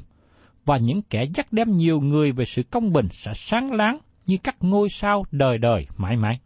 và 0.64 0.76
những 0.76 1.02
kẻ 1.02 1.24
dắt 1.34 1.52
đem 1.52 1.76
nhiều 1.76 2.00
người 2.00 2.32
về 2.32 2.44
sự 2.44 2.62
công 2.62 2.92
bình 2.92 3.08
sẽ 3.10 3.32
sáng 3.34 3.72
láng 3.72 3.98
như 4.26 4.36
các 4.44 4.56
ngôi 4.60 4.88
sao 4.88 5.24
đời 5.30 5.58
đời 5.58 5.86
mãi 5.96 6.16
mãi. 6.16 6.40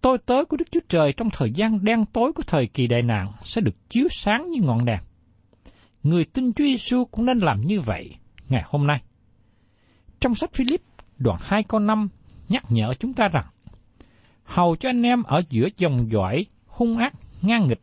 Tôi 0.00 0.18
tới 0.18 0.44
của 0.44 0.56
Đức 0.56 0.70
Chúa 0.70 0.80
Trời 0.88 1.12
trong 1.12 1.30
thời 1.30 1.50
gian 1.50 1.84
đen 1.84 2.04
tối 2.12 2.32
của 2.32 2.42
thời 2.46 2.66
kỳ 2.66 2.86
đại 2.86 3.02
nạn 3.02 3.32
sẽ 3.42 3.60
được 3.60 3.90
chiếu 3.90 4.06
sáng 4.10 4.50
như 4.50 4.60
ngọn 4.62 4.84
đèn. 4.84 5.00
Người 6.02 6.24
tin 6.24 6.52
Chúa 6.52 6.64
Giêsu 6.64 7.04
cũng 7.04 7.26
nên 7.26 7.38
làm 7.38 7.60
như 7.60 7.80
vậy 7.80 8.16
ngày 8.48 8.62
hôm 8.66 8.86
nay. 8.86 9.02
Trong 10.20 10.34
sách 10.34 10.52
Philip 10.52 10.82
đoạn 11.18 11.38
2 11.42 11.62
câu 11.62 11.80
5 11.80 12.08
nhắc 12.48 12.64
nhở 12.68 12.94
chúng 12.94 13.14
ta 13.14 13.28
rằng 13.28 13.46
hầu 14.44 14.76
cho 14.76 14.88
anh 14.88 15.02
em 15.02 15.22
ở 15.22 15.42
giữa 15.50 15.68
dòng 15.76 16.12
dõi 16.12 16.46
hung 16.66 16.98
ác 16.98 17.12
ngang 17.42 17.68
nghịch 17.68 17.82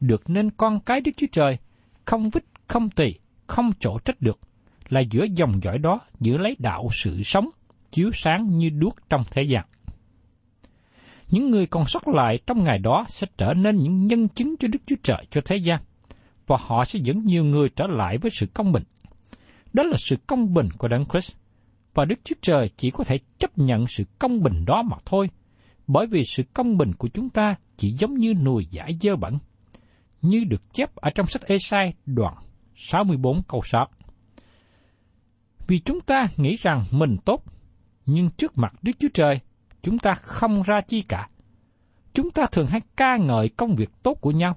được 0.00 0.30
nên 0.30 0.50
con 0.50 0.80
cái 0.80 1.00
Đức 1.00 1.12
Chúa 1.16 1.26
Trời 1.32 1.58
không 2.04 2.30
vít 2.30 2.44
không 2.68 2.90
tỳ 2.90 3.14
không 3.46 3.70
chỗ 3.80 3.98
trách 4.04 4.20
được 4.20 4.38
là 4.88 5.00
giữa 5.00 5.24
dòng 5.34 5.62
dõi 5.62 5.78
đó 5.78 6.00
giữ 6.20 6.36
lấy 6.36 6.56
đạo 6.58 6.88
sự 6.92 7.22
sống 7.22 7.50
chiếu 7.92 8.10
sáng 8.12 8.58
như 8.58 8.70
đuốc 8.70 8.96
trong 9.08 9.22
thế 9.30 9.42
gian. 9.42 9.64
Những 11.30 11.50
người 11.50 11.66
còn 11.66 11.84
sót 11.84 12.08
lại 12.08 12.38
trong 12.46 12.64
ngày 12.64 12.78
đó 12.78 13.04
sẽ 13.08 13.26
trở 13.36 13.54
nên 13.54 13.76
những 13.76 14.06
nhân 14.06 14.28
chứng 14.28 14.54
cho 14.56 14.68
Đức 14.68 14.78
Chúa 14.86 14.96
Trời 15.02 15.26
cho 15.30 15.40
thế 15.44 15.56
gian, 15.56 15.80
và 16.46 16.56
họ 16.60 16.84
sẽ 16.84 16.98
dẫn 17.02 17.24
nhiều 17.24 17.44
người 17.44 17.68
trở 17.68 17.86
lại 17.86 18.18
với 18.18 18.30
sự 18.34 18.46
công 18.54 18.72
bình. 18.72 18.82
Đó 19.72 19.82
là 19.82 19.96
sự 19.98 20.16
công 20.26 20.54
bình 20.54 20.68
của 20.78 20.88
Đấng 20.88 21.04
Christ, 21.04 21.32
và 21.94 22.04
Đức 22.04 22.18
Chúa 22.24 22.34
Trời 22.42 22.70
chỉ 22.76 22.90
có 22.90 23.04
thể 23.04 23.18
chấp 23.38 23.58
nhận 23.58 23.86
sự 23.86 24.04
công 24.18 24.42
bình 24.42 24.64
đó 24.66 24.82
mà 24.82 24.96
thôi, 25.04 25.30
bởi 25.92 26.06
vì 26.06 26.24
sự 26.24 26.42
công 26.54 26.76
bình 26.76 26.92
của 26.98 27.08
chúng 27.08 27.30
ta 27.30 27.54
chỉ 27.76 27.90
giống 27.90 28.14
như 28.14 28.34
nùi 28.34 28.66
giải 28.70 28.98
dơ 29.00 29.16
bẩn, 29.16 29.38
như 30.22 30.44
được 30.44 30.72
chép 30.72 30.96
ở 30.96 31.10
trong 31.14 31.26
sách 31.26 31.42
Esai 31.42 31.94
đoạn 32.06 32.34
64 32.76 33.42
câu 33.48 33.60
6. 33.64 33.86
Vì 35.66 35.78
chúng 35.78 36.00
ta 36.00 36.26
nghĩ 36.36 36.56
rằng 36.56 36.82
mình 36.92 37.16
tốt, 37.24 37.44
nhưng 38.06 38.30
trước 38.30 38.58
mặt 38.58 38.74
Đức 38.82 38.92
Chúa 38.98 39.08
Trời, 39.14 39.40
chúng 39.82 39.98
ta 39.98 40.14
không 40.14 40.62
ra 40.62 40.80
chi 40.80 41.02
cả. 41.02 41.28
Chúng 42.12 42.30
ta 42.30 42.46
thường 42.52 42.66
hay 42.66 42.80
ca 42.96 43.16
ngợi 43.16 43.48
công 43.48 43.74
việc 43.74 43.90
tốt 44.02 44.14
của 44.20 44.30
nhau, 44.30 44.56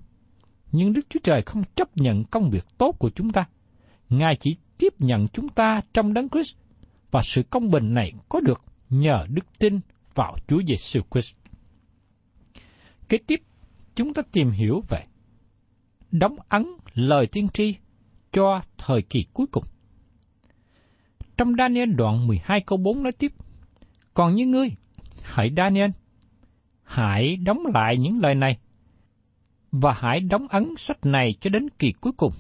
nhưng 0.71 0.93
Đức 0.93 1.05
Chúa 1.09 1.19
Trời 1.23 1.41
không 1.41 1.63
chấp 1.75 1.97
nhận 1.97 2.23
công 2.23 2.49
việc 2.49 2.65
tốt 2.77 2.95
của 2.99 3.09
chúng 3.09 3.31
ta. 3.31 3.45
Ngài 4.09 4.35
chỉ 4.35 4.55
tiếp 4.77 4.93
nhận 4.99 5.27
chúng 5.27 5.49
ta 5.49 5.81
trong 5.93 6.13
đấng 6.13 6.29
Christ, 6.29 6.55
và 7.11 7.21
sự 7.23 7.43
công 7.43 7.71
bình 7.71 7.93
này 7.93 8.13
có 8.29 8.39
được 8.39 8.61
nhờ 8.89 9.25
đức 9.29 9.45
tin 9.59 9.79
vào 10.15 10.35
Chúa 10.47 10.61
Giêsu 10.67 11.01
Christ. 11.11 11.35
Kế 13.09 13.17
tiếp, 13.17 13.41
chúng 13.95 14.13
ta 14.13 14.21
tìm 14.31 14.51
hiểu 14.51 14.83
về 14.89 15.03
đóng 16.11 16.35
ấn 16.49 16.65
lời 16.93 17.27
tiên 17.27 17.47
tri 17.53 17.75
cho 18.31 18.61
thời 18.77 19.01
kỳ 19.01 19.25
cuối 19.33 19.47
cùng. 19.51 19.63
Trong 21.37 21.55
Daniel 21.57 21.93
đoạn 21.93 22.27
12 22.27 22.61
câu 22.61 22.77
4 22.77 23.03
nói 23.03 23.11
tiếp, 23.11 23.31
Còn 24.13 24.35
như 24.35 24.45
ngươi, 24.45 24.69
hãy 25.21 25.51
Daniel, 25.57 25.91
hãy 26.83 27.35
đóng 27.35 27.65
lại 27.73 27.97
những 27.97 28.19
lời 28.19 28.35
này, 28.35 28.57
và 29.71 29.93
hãy 29.93 30.19
đóng 30.19 30.47
ấn 30.47 30.73
sách 30.77 31.05
này 31.05 31.35
cho 31.41 31.49
đến 31.49 31.69
kỳ 31.79 31.91
cuối 31.91 32.13
cùng, 32.17 32.33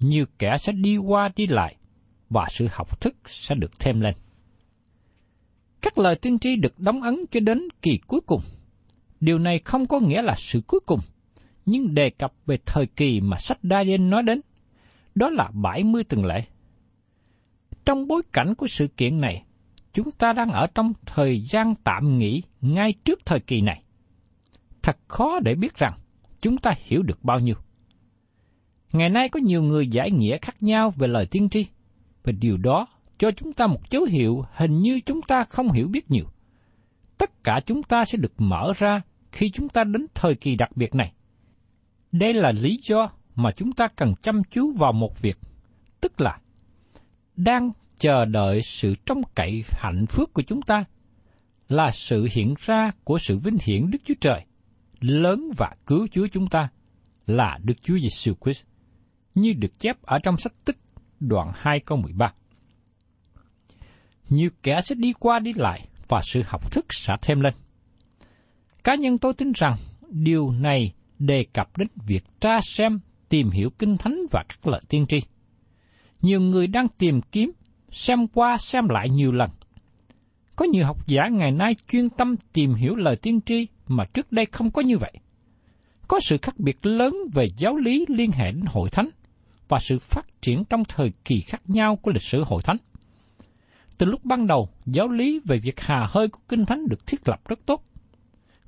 như 0.00 0.26
kẻ 0.38 0.56
sẽ 0.58 0.72
đi 0.72 0.96
qua 0.96 1.30
đi 1.36 1.46
lại, 1.46 1.76
và 2.30 2.46
sự 2.50 2.68
học 2.72 3.00
thức 3.00 3.16
sẽ 3.26 3.54
được 3.54 3.80
thêm 3.80 4.00
lên. 4.00 4.14
Các 5.82 5.98
lời 5.98 6.16
tiên 6.16 6.38
tri 6.38 6.56
được 6.56 6.78
đóng 6.78 7.02
ấn 7.02 7.24
cho 7.30 7.40
đến 7.40 7.68
kỳ 7.82 7.98
cuối 8.06 8.20
cùng. 8.20 8.40
Điều 9.20 9.38
này 9.38 9.60
không 9.64 9.86
có 9.86 10.00
nghĩa 10.00 10.22
là 10.22 10.34
sự 10.36 10.60
cuối 10.66 10.80
cùng, 10.86 11.00
nhưng 11.66 11.94
đề 11.94 12.10
cập 12.10 12.32
về 12.46 12.58
thời 12.66 12.86
kỳ 12.86 13.20
mà 13.20 13.36
sách 13.38 13.58
Daniel 13.62 14.00
nói 14.00 14.22
đến. 14.22 14.40
Đó 15.14 15.30
là 15.30 15.50
70 15.54 16.04
tuần 16.04 16.24
lễ. 16.24 16.44
Trong 17.84 18.06
bối 18.06 18.22
cảnh 18.32 18.54
của 18.54 18.66
sự 18.66 18.86
kiện 18.86 19.20
này, 19.20 19.44
chúng 19.92 20.10
ta 20.10 20.32
đang 20.32 20.50
ở 20.50 20.66
trong 20.74 20.92
thời 21.06 21.40
gian 21.40 21.74
tạm 21.84 22.18
nghỉ 22.18 22.42
ngay 22.60 22.92
trước 23.04 23.26
thời 23.26 23.40
kỳ 23.40 23.60
này. 23.60 23.82
Thật 24.82 24.98
khó 25.08 25.40
để 25.40 25.54
biết 25.54 25.76
rằng 25.76 25.92
chúng 26.40 26.56
ta 26.56 26.74
hiểu 26.84 27.02
được 27.02 27.24
bao 27.24 27.40
nhiêu. 27.40 27.54
Ngày 28.92 29.08
nay 29.08 29.28
có 29.28 29.40
nhiều 29.40 29.62
người 29.62 29.86
giải 29.86 30.10
nghĩa 30.10 30.38
khác 30.38 30.62
nhau 30.62 30.90
về 30.96 31.08
lời 31.08 31.26
tiên 31.26 31.48
tri, 31.48 31.66
và 32.24 32.32
điều 32.32 32.56
đó 32.56 32.86
cho 33.22 33.30
chúng 33.30 33.52
ta 33.52 33.66
một 33.66 33.90
dấu 33.90 34.04
hiệu 34.04 34.44
hình 34.52 34.80
như 34.80 35.00
chúng 35.06 35.22
ta 35.22 35.44
không 35.44 35.72
hiểu 35.72 35.88
biết 35.88 36.10
nhiều. 36.10 36.24
Tất 37.18 37.44
cả 37.44 37.60
chúng 37.66 37.82
ta 37.82 38.04
sẽ 38.04 38.18
được 38.18 38.32
mở 38.38 38.72
ra 38.76 39.02
khi 39.32 39.50
chúng 39.50 39.68
ta 39.68 39.84
đến 39.84 40.06
thời 40.14 40.34
kỳ 40.34 40.56
đặc 40.56 40.76
biệt 40.76 40.94
này. 40.94 41.12
Đây 42.12 42.32
là 42.32 42.52
lý 42.52 42.78
do 42.82 43.10
mà 43.34 43.50
chúng 43.50 43.72
ta 43.72 43.88
cần 43.96 44.14
chăm 44.22 44.42
chú 44.50 44.72
vào 44.78 44.92
một 44.92 45.20
việc, 45.20 45.38
tức 46.00 46.20
là 46.20 46.38
đang 47.36 47.70
chờ 47.98 48.24
đợi 48.24 48.62
sự 48.62 48.94
trông 49.06 49.22
cậy 49.34 49.64
hạnh 49.70 50.06
phúc 50.06 50.30
của 50.32 50.42
chúng 50.42 50.62
ta 50.62 50.84
là 51.68 51.90
sự 51.90 52.28
hiện 52.32 52.54
ra 52.58 52.90
của 53.04 53.18
sự 53.18 53.38
vinh 53.38 53.56
hiển 53.66 53.90
Đức 53.90 53.98
Chúa 54.04 54.14
Trời 54.20 54.44
lớn 55.00 55.48
và 55.56 55.70
cứu 55.86 56.06
Chúa 56.12 56.26
chúng 56.32 56.46
ta 56.46 56.68
là 57.26 57.58
Đức 57.62 57.82
Chúa 57.82 57.98
Giêsu 57.98 58.34
Christ, 58.44 58.66
như 59.34 59.52
được 59.52 59.78
chép 59.78 60.02
ở 60.02 60.18
trong 60.18 60.36
sách 60.36 60.52
Tích 60.64 60.76
đoạn 61.20 61.52
2 61.54 61.80
câu 61.80 61.98
13. 61.98 62.32
Nhiều 64.32 64.50
kẻ 64.62 64.80
sẽ 64.80 64.94
đi 64.94 65.12
qua 65.12 65.38
đi 65.38 65.52
lại 65.56 65.88
và 66.08 66.20
sự 66.24 66.42
học 66.46 66.72
thức 66.72 66.86
sẽ 66.90 67.14
thêm 67.22 67.40
lên. 67.40 67.54
Cá 68.84 68.94
nhân 68.94 69.18
tôi 69.18 69.32
tin 69.34 69.52
rằng 69.52 69.74
điều 70.08 70.50
này 70.50 70.92
đề 71.18 71.44
cập 71.52 71.76
đến 71.76 71.88
việc 72.06 72.24
tra 72.40 72.58
xem, 72.62 73.00
tìm 73.28 73.50
hiểu 73.50 73.70
kinh 73.78 73.96
thánh 73.96 74.18
và 74.30 74.44
các 74.48 74.66
lời 74.66 74.80
tiên 74.88 75.06
tri. 75.08 75.20
Nhiều 76.22 76.40
người 76.40 76.66
đang 76.66 76.88
tìm 76.98 77.20
kiếm, 77.32 77.52
xem 77.90 78.26
qua 78.26 78.56
xem 78.58 78.88
lại 78.88 79.08
nhiều 79.10 79.32
lần. 79.32 79.50
Có 80.56 80.66
nhiều 80.72 80.86
học 80.86 81.06
giả 81.06 81.22
ngày 81.30 81.50
nay 81.50 81.76
chuyên 81.92 82.10
tâm 82.10 82.36
tìm 82.52 82.74
hiểu 82.74 82.94
lời 82.94 83.16
tiên 83.16 83.40
tri 83.46 83.66
mà 83.86 84.04
trước 84.04 84.32
đây 84.32 84.46
không 84.52 84.70
có 84.70 84.82
như 84.82 84.98
vậy. 84.98 85.12
Có 86.08 86.20
sự 86.20 86.36
khác 86.42 86.54
biệt 86.58 86.86
lớn 86.86 87.16
về 87.32 87.48
giáo 87.56 87.76
lý 87.76 88.04
liên 88.08 88.30
hệ 88.30 88.52
đến 88.52 88.64
hội 88.66 88.88
thánh 88.90 89.08
và 89.68 89.78
sự 89.78 89.98
phát 89.98 90.42
triển 90.42 90.64
trong 90.64 90.82
thời 90.88 91.12
kỳ 91.24 91.40
khác 91.40 91.62
nhau 91.66 91.96
của 91.96 92.10
lịch 92.10 92.22
sử 92.22 92.44
hội 92.46 92.62
thánh. 92.62 92.76
Từ 93.98 94.06
lúc 94.06 94.24
ban 94.24 94.46
đầu, 94.46 94.68
giáo 94.86 95.08
lý 95.08 95.40
về 95.44 95.58
việc 95.58 95.80
hà 95.80 96.06
hơi 96.10 96.28
của 96.28 96.40
Kinh 96.48 96.66
Thánh 96.66 96.88
được 96.88 97.06
thiết 97.06 97.28
lập 97.28 97.40
rất 97.48 97.58
tốt, 97.66 97.84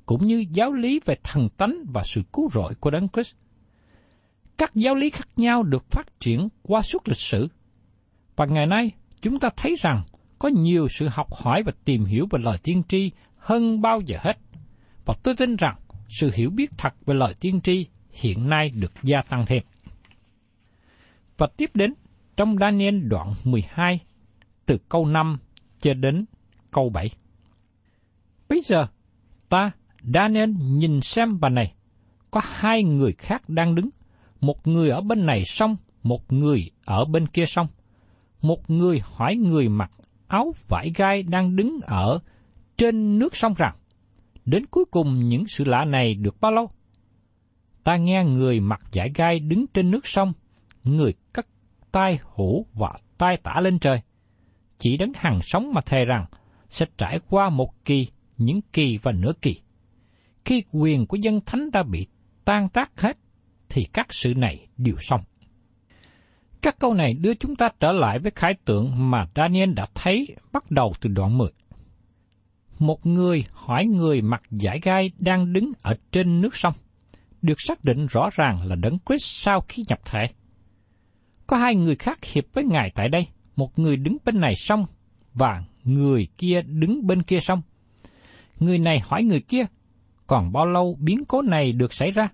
cũng 0.05 0.25
như 0.25 0.45
giáo 0.51 0.73
lý 0.73 0.99
về 1.05 1.15
thần 1.23 1.49
tánh 1.49 1.83
và 1.93 2.03
sự 2.05 2.21
cứu 2.33 2.49
rỗi 2.53 2.73
của 2.79 2.91
Đấng 2.91 3.07
Christ. 3.09 3.35
Các 4.57 4.75
giáo 4.75 4.95
lý 4.95 5.09
khác 5.09 5.27
nhau 5.35 5.63
được 5.63 5.85
phát 5.91 6.19
triển 6.19 6.49
qua 6.63 6.81
suốt 6.81 7.07
lịch 7.07 7.17
sử. 7.17 7.47
Và 8.35 8.45
ngày 8.45 8.65
nay, 8.65 8.91
chúng 9.21 9.39
ta 9.39 9.49
thấy 9.57 9.75
rằng 9.79 10.03
có 10.39 10.49
nhiều 10.49 10.87
sự 10.89 11.07
học 11.07 11.27
hỏi 11.33 11.63
và 11.63 11.71
tìm 11.85 12.05
hiểu 12.05 12.27
về 12.31 12.39
lời 12.43 12.57
tiên 12.63 12.83
tri 12.87 13.11
hơn 13.37 13.81
bao 13.81 14.01
giờ 14.01 14.17
hết. 14.21 14.37
Và 15.05 15.13
tôi 15.23 15.35
tin 15.35 15.55
rằng 15.55 15.75
sự 16.09 16.31
hiểu 16.33 16.49
biết 16.49 16.71
thật 16.77 16.93
về 17.05 17.15
lời 17.15 17.33
tiên 17.39 17.61
tri 17.61 17.87
hiện 18.11 18.49
nay 18.49 18.69
được 18.69 18.93
gia 19.03 19.21
tăng 19.21 19.45
thêm. 19.45 19.63
Và 21.37 21.47
tiếp 21.57 21.71
đến 21.73 21.93
trong 22.37 22.55
Daniel 22.57 22.99
đoạn 23.07 23.33
12 23.43 23.99
từ 24.65 24.77
câu 24.89 25.05
5 25.05 25.37
cho 25.81 25.93
đến 25.93 26.25
câu 26.71 26.89
7. 26.89 27.09
Bây 28.49 28.61
giờ, 28.61 28.87
ta, 29.49 29.71
Daniel 30.13 30.49
nhìn 30.59 31.01
xem 31.01 31.39
bà 31.39 31.49
này, 31.49 31.73
có 32.31 32.41
hai 32.43 32.83
người 32.83 33.13
khác 33.17 33.49
đang 33.49 33.75
đứng, 33.75 33.89
một 34.41 34.67
người 34.67 34.89
ở 34.89 35.01
bên 35.01 35.25
này 35.25 35.45
sông, 35.45 35.75
một 36.03 36.33
người 36.33 36.71
ở 36.85 37.05
bên 37.05 37.27
kia 37.27 37.45
sông. 37.45 37.67
Một 38.41 38.69
người 38.69 39.01
hỏi 39.03 39.35
người 39.35 39.69
mặc 39.69 39.91
áo 40.27 40.53
vải 40.67 40.91
gai 40.95 41.23
đang 41.23 41.55
đứng 41.55 41.79
ở 41.83 42.19
trên 42.77 43.19
nước 43.19 43.35
sông 43.35 43.53
rằng, 43.57 43.75
đến 44.45 44.65
cuối 44.65 44.85
cùng 44.91 45.27
những 45.27 45.47
sự 45.47 45.63
lạ 45.63 45.85
này 45.85 46.15
được 46.15 46.41
bao 46.41 46.51
lâu? 46.51 46.69
Ta 47.83 47.97
nghe 47.97 48.23
người 48.23 48.59
mặc 48.59 48.81
vải 48.93 49.11
gai 49.15 49.39
đứng 49.39 49.65
trên 49.73 49.91
nước 49.91 50.07
sông, 50.07 50.33
người 50.83 51.13
cất 51.33 51.47
tay 51.91 52.19
hủ 52.23 52.65
và 52.73 52.89
tay 53.17 53.37
tả 53.37 53.59
lên 53.61 53.79
trời. 53.79 54.01
Chỉ 54.77 54.97
đến 54.97 55.11
hàng 55.15 55.39
sống 55.43 55.73
mà 55.73 55.81
thề 55.81 56.05
rằng 56.05 56.25
sẽ 56.69 56.85
trải 56.97 57.19
qua 57.29 57.49
một 57.49 57.85
kỳ, 57.85 58.07
những 58.37 58.61
kỳ 58.73 58.97
và 59.03 59.11
nửa 59.11 59.31
kỳ. 59.41 59.61
Khi 60.45 60.63
quyền 60.71 61.05
của 61.05 61.17
dân 61.17 61.39
thánh 61.45 61.71
đã 61.71 61.83
bị 61.83 62.07
tan 62.45 62.69
tác 62.69 63.01
hết, 63.01 63.17
thì 63.69 63.85
các 63.93 64.13
sự 64.13 64.33
này 64.33 64.67
đều 64.77 64.95
xong. 64.99 65.21
Các 66.61 66.79
câu 66.79 66.93
này 66.93 67.13
đưa 67.13 67.33
chúng 67.33 67.55
ta 67.55 67.69
trở 67.79 67.91
lại 67.91 68.19
với 68.19 68.31
khái 68.35 68.53
tượng 68.65 69.11
mà 69.11 69.27
Daniel 69.35 69.73
đã 69.73 69.87
thấy 69.93 70.35
bắt 70.51 70.71
đầu 70.71 70.93
từ 71.01 71.09
đoạn 71.09 71.37
10. 71.37 71.49
Một 72.79 73.05
người 73.05 73.45
hỏi 73.51 73.85
người 73.85 74.21
mặc 74.21 74.41
giải 74.51 74.79
gai 74.83 75.11
đang 75.17 75.53
đứng 75.53 75.71
ở 75.81 75.95
trên 76.11 76.41
nước 76.41 76.55
sông, 76.55 76.73
được 77.41 77.61
xác 77.61 77.83
định 77.83 78.05
rõ 78.05 78.29
ràng 78.33 78.67
là 78.67 78.75
đấng 78.75 78.97
Christ 79.05 79.23
sau 79.25 79.61
khi 79.67 79.83
nhập 79.87 79.99
thể. 80.05 80.27
Có 81.47 81.57
hai 81.57 81.75
người 81.75 81.95
khác 81.95 82.25
hiệp 82.25 82.43
với 82.53 82.63
Ngài 82.63 82.91
tại 82.95 83.09
đây, 83.09 83.27
một 83.55 83.79
người 83.79 83.97
đứng 83.97 84.17
bên 84.25 84.39
này 84.39 84.55
sông 84.55 84.85
và 85.33 85.63
người 85.83 86.27
kia 86.37 86.61
đứng 86.61 87.07
bên 87.07 87.23
kia 87.23 87.39
sông. 87.39 87.61
Người 88.59 88.79
này 88.79 88.99
hỏi 88.99 89.23
người 89.23 89.41
kia, 89.41 89.65
còn 90.27 90.51
bao 90.51 90.65
lâu 90.65 90.97
biến 90.99 91.25
cố 91.27 91.41
này 91.41 91.71
được 91.71 91.93
xảy 91.93 92.11
ra? 92.11 92.29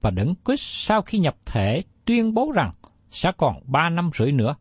Và 0.00 0.10
đấng 0.10 0.34
Christ 0.44 0.62
sau 0.62 1.02
khi 1.02 1.18
nhập 1.18 1.36
thể 1.46 1.82
tuyên 2.04 2.34
bố 2.34 2.52
rằng 2.54 2.72
sẽ 3.10 3.32
còn 3.36 3.60
ba 3.66 3.90
năm 3.90 4.10
rưỡi 4.14 4.32
nữa. 4.32 4.56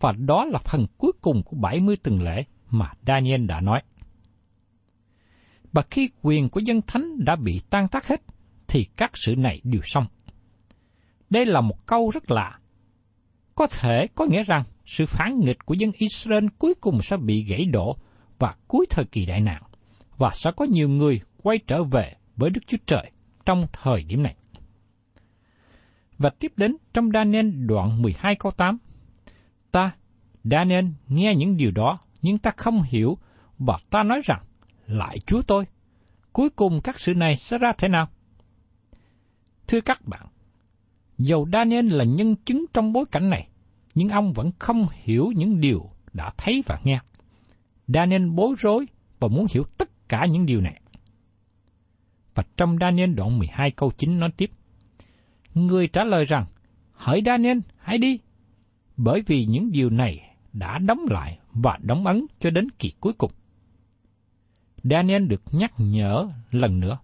Và 0.00 0.12
đó 0.12 0.44
là 0.44 0.58
phần 0.58 0.86
cuối 0.98 1.12
cùng 1.20 1.42
của 1.42 1.56
70 1.56 1.96
tuần 1.96 2.22
lễ 2.22 2.44
mà 2.70 2.92
Daniel 3.06 3.46
đã 3.46 3.60
nói. 3.60 3.82
Và 5.72 5.82
khi 5.90 6.10
quyền 6.22 6.48
của 6.48 6.60
dân 6.60 6.80
thánh 6.86 7.24
đã 7.24 7.36
bị 7.36 7.60
tan 7.70 7.88
tác 7.88 8.06
hết, 8.06 8.22
thì 8.68 8.84
các 8.96 9.10
sự 9.14 9.36
này 9.36 9.60
đều 9.64 9.80
xong. 9.84 10.06
Đây 11.30 11.46
là 11.46 11.60
một 11.60 11.86
câu 11.86 12.10
rất 12.10 12.30
lạ. 12.30 12.58
Có 13.54 13.66
thể 13.66 14.06
có 14.14 14.24
nghĩa 14.24 14.42
rằng 14.42 14.64
sự 14.88 15.06
phản 15.06 15.40
nghịch 15.40 15.66
của 15.66 15.74
dân 15.74 15.92
Israel 15.94 16.46
cuối 16.58 16.74
cùng 16.74 17.02
sẽ 17.02 17.16
bị 17.16 17.44
gãy 17.44 17.64
đổ 17.64 17.96
và 18.38 18.54
cuối 18.68 18.86
thời 18.90 19.04
kỳ 19.04 19.26
đại 19.26 19.40
nạn, 19.40 19.62
và 20.16 20.30
sẽ 20.34 20.50
có 20.56 20.64
nhiều 20.64 20.88
người 20.88 21.20
quay 21.42 21.58
trở 21.66 21.84
về 21.84 22.14
với 22.36 22.50
Đức 22.50 22.60
Chúa 22.66 22.76
Trời 22.86 23.10
trong 23.46 23.66
thời 23.72 24.04
điểm 24.04 24.22
này. 24.22 24.36
Và 26.18 26.30
tiếp 26.30 26.52
đến 26.56 26.76
trong 26.92 27.10
Daniel 27.14 27.50
đoạn 27.66 28.02
12 28.02 28.34
câu 28.34 28.52
8. 28.52 28.78
Ta, 29.72 29.90
Daniel, 30.44 30.84
nghe 31.08 31.34
những 31.34 31.56
điều 31.56 31.70
đó, 31.70 31.98
nhưng 32.22 32.38
ta 32.38 32.50
không 32.56 32.82
hiểu, 32.82 33.18
và 33.58 33.78
ta 33.90 34.02
nói 34.02 34.20
rằng, 34.24 34.42
lại 34.86 35.18
Chúa 35.26 35.42
tôi, 35.42 35.64
cuối 36.32 36.50
cùng 36.50 36.80
các 36.80 37.00
sự 37.00 37.14
này 37.14 37.36
sẽ 37.36 37.58
ra 37.58 37.72
thế 37.78 37.88
nào? 37.88 38.08
Thưa 39.66 39.80
các 39.80 40.00
bạn, 40.06 40.26
dầu 41.18 41.48
Daniel 41.52 41.92
là 41.92 42.04
nhân 42.04 42.36
chứng 42.36 42.64
trong 42.74 42.92
bối 42.92 43.04
cảnh 43.10 43.30
này, 43.30 43.48
nhưng 43.98 44.08
ông 44.08 44.32
vẫn 44.32 44.50
không 44.58 44.86
hiểu 44.90 45.32
những 45.36 45.60
điều 45.60 45.90
đã 46.12 46.32
thấy 46.36 46.62
và 46.66 46.80
nghe. 46.84 47.00
Daniel 47.86 48.26
bối 48.30 48.54
rối 48.58 48.86
và 49.20 49.28
muốn 49.28 49.46
hiểu 49.50 49.64
tất 49.78 50.08
cả 50.08 50.26
những 50.26 50.46
điều 50.46 50.60
này. 50.60 50.80
Và 52.34 52.44
trong 52.56 52.76
Daniel 52.80 53.14
đoạn 53.14 53.38
12 53.38 53.70
câu 53.70 53.92
9 53.98 54.18
nói 54.18 54.30
tiếp, 54.36 54.50
Người 55.54 55.88
trả 55.88 56.04
lời 56.04 56.24
rằng, 56.24 56.46
hỡi 56.92 57.22
Daniel, 57.26 57.58
hãy 57.76 57.98
đi, 57.98 58.18
bởi 58.96 59.22
vì 59.26 59.44
những 59.44 59.72
điều 59.72 59.90
này 59.90 60.36
đã 60.52 60.78
đóng 60.78 61.06
lại 61.10 61.38
và 61.52 61.78
đóng 61.82 62.06
ấn 62.06 62.26
cho 62.40 62.50
đến 62.50 62.70
kỳ 62.78 62.92
cuối 63.00 63.12
cùng. 63.12 63.30
Daniel 64.82 65.26
được 65.26 65.42
nhắc 65.52 65.72
nhở 65.78 66.28
lần 66.50 66.80
nữa. 66.80 66.98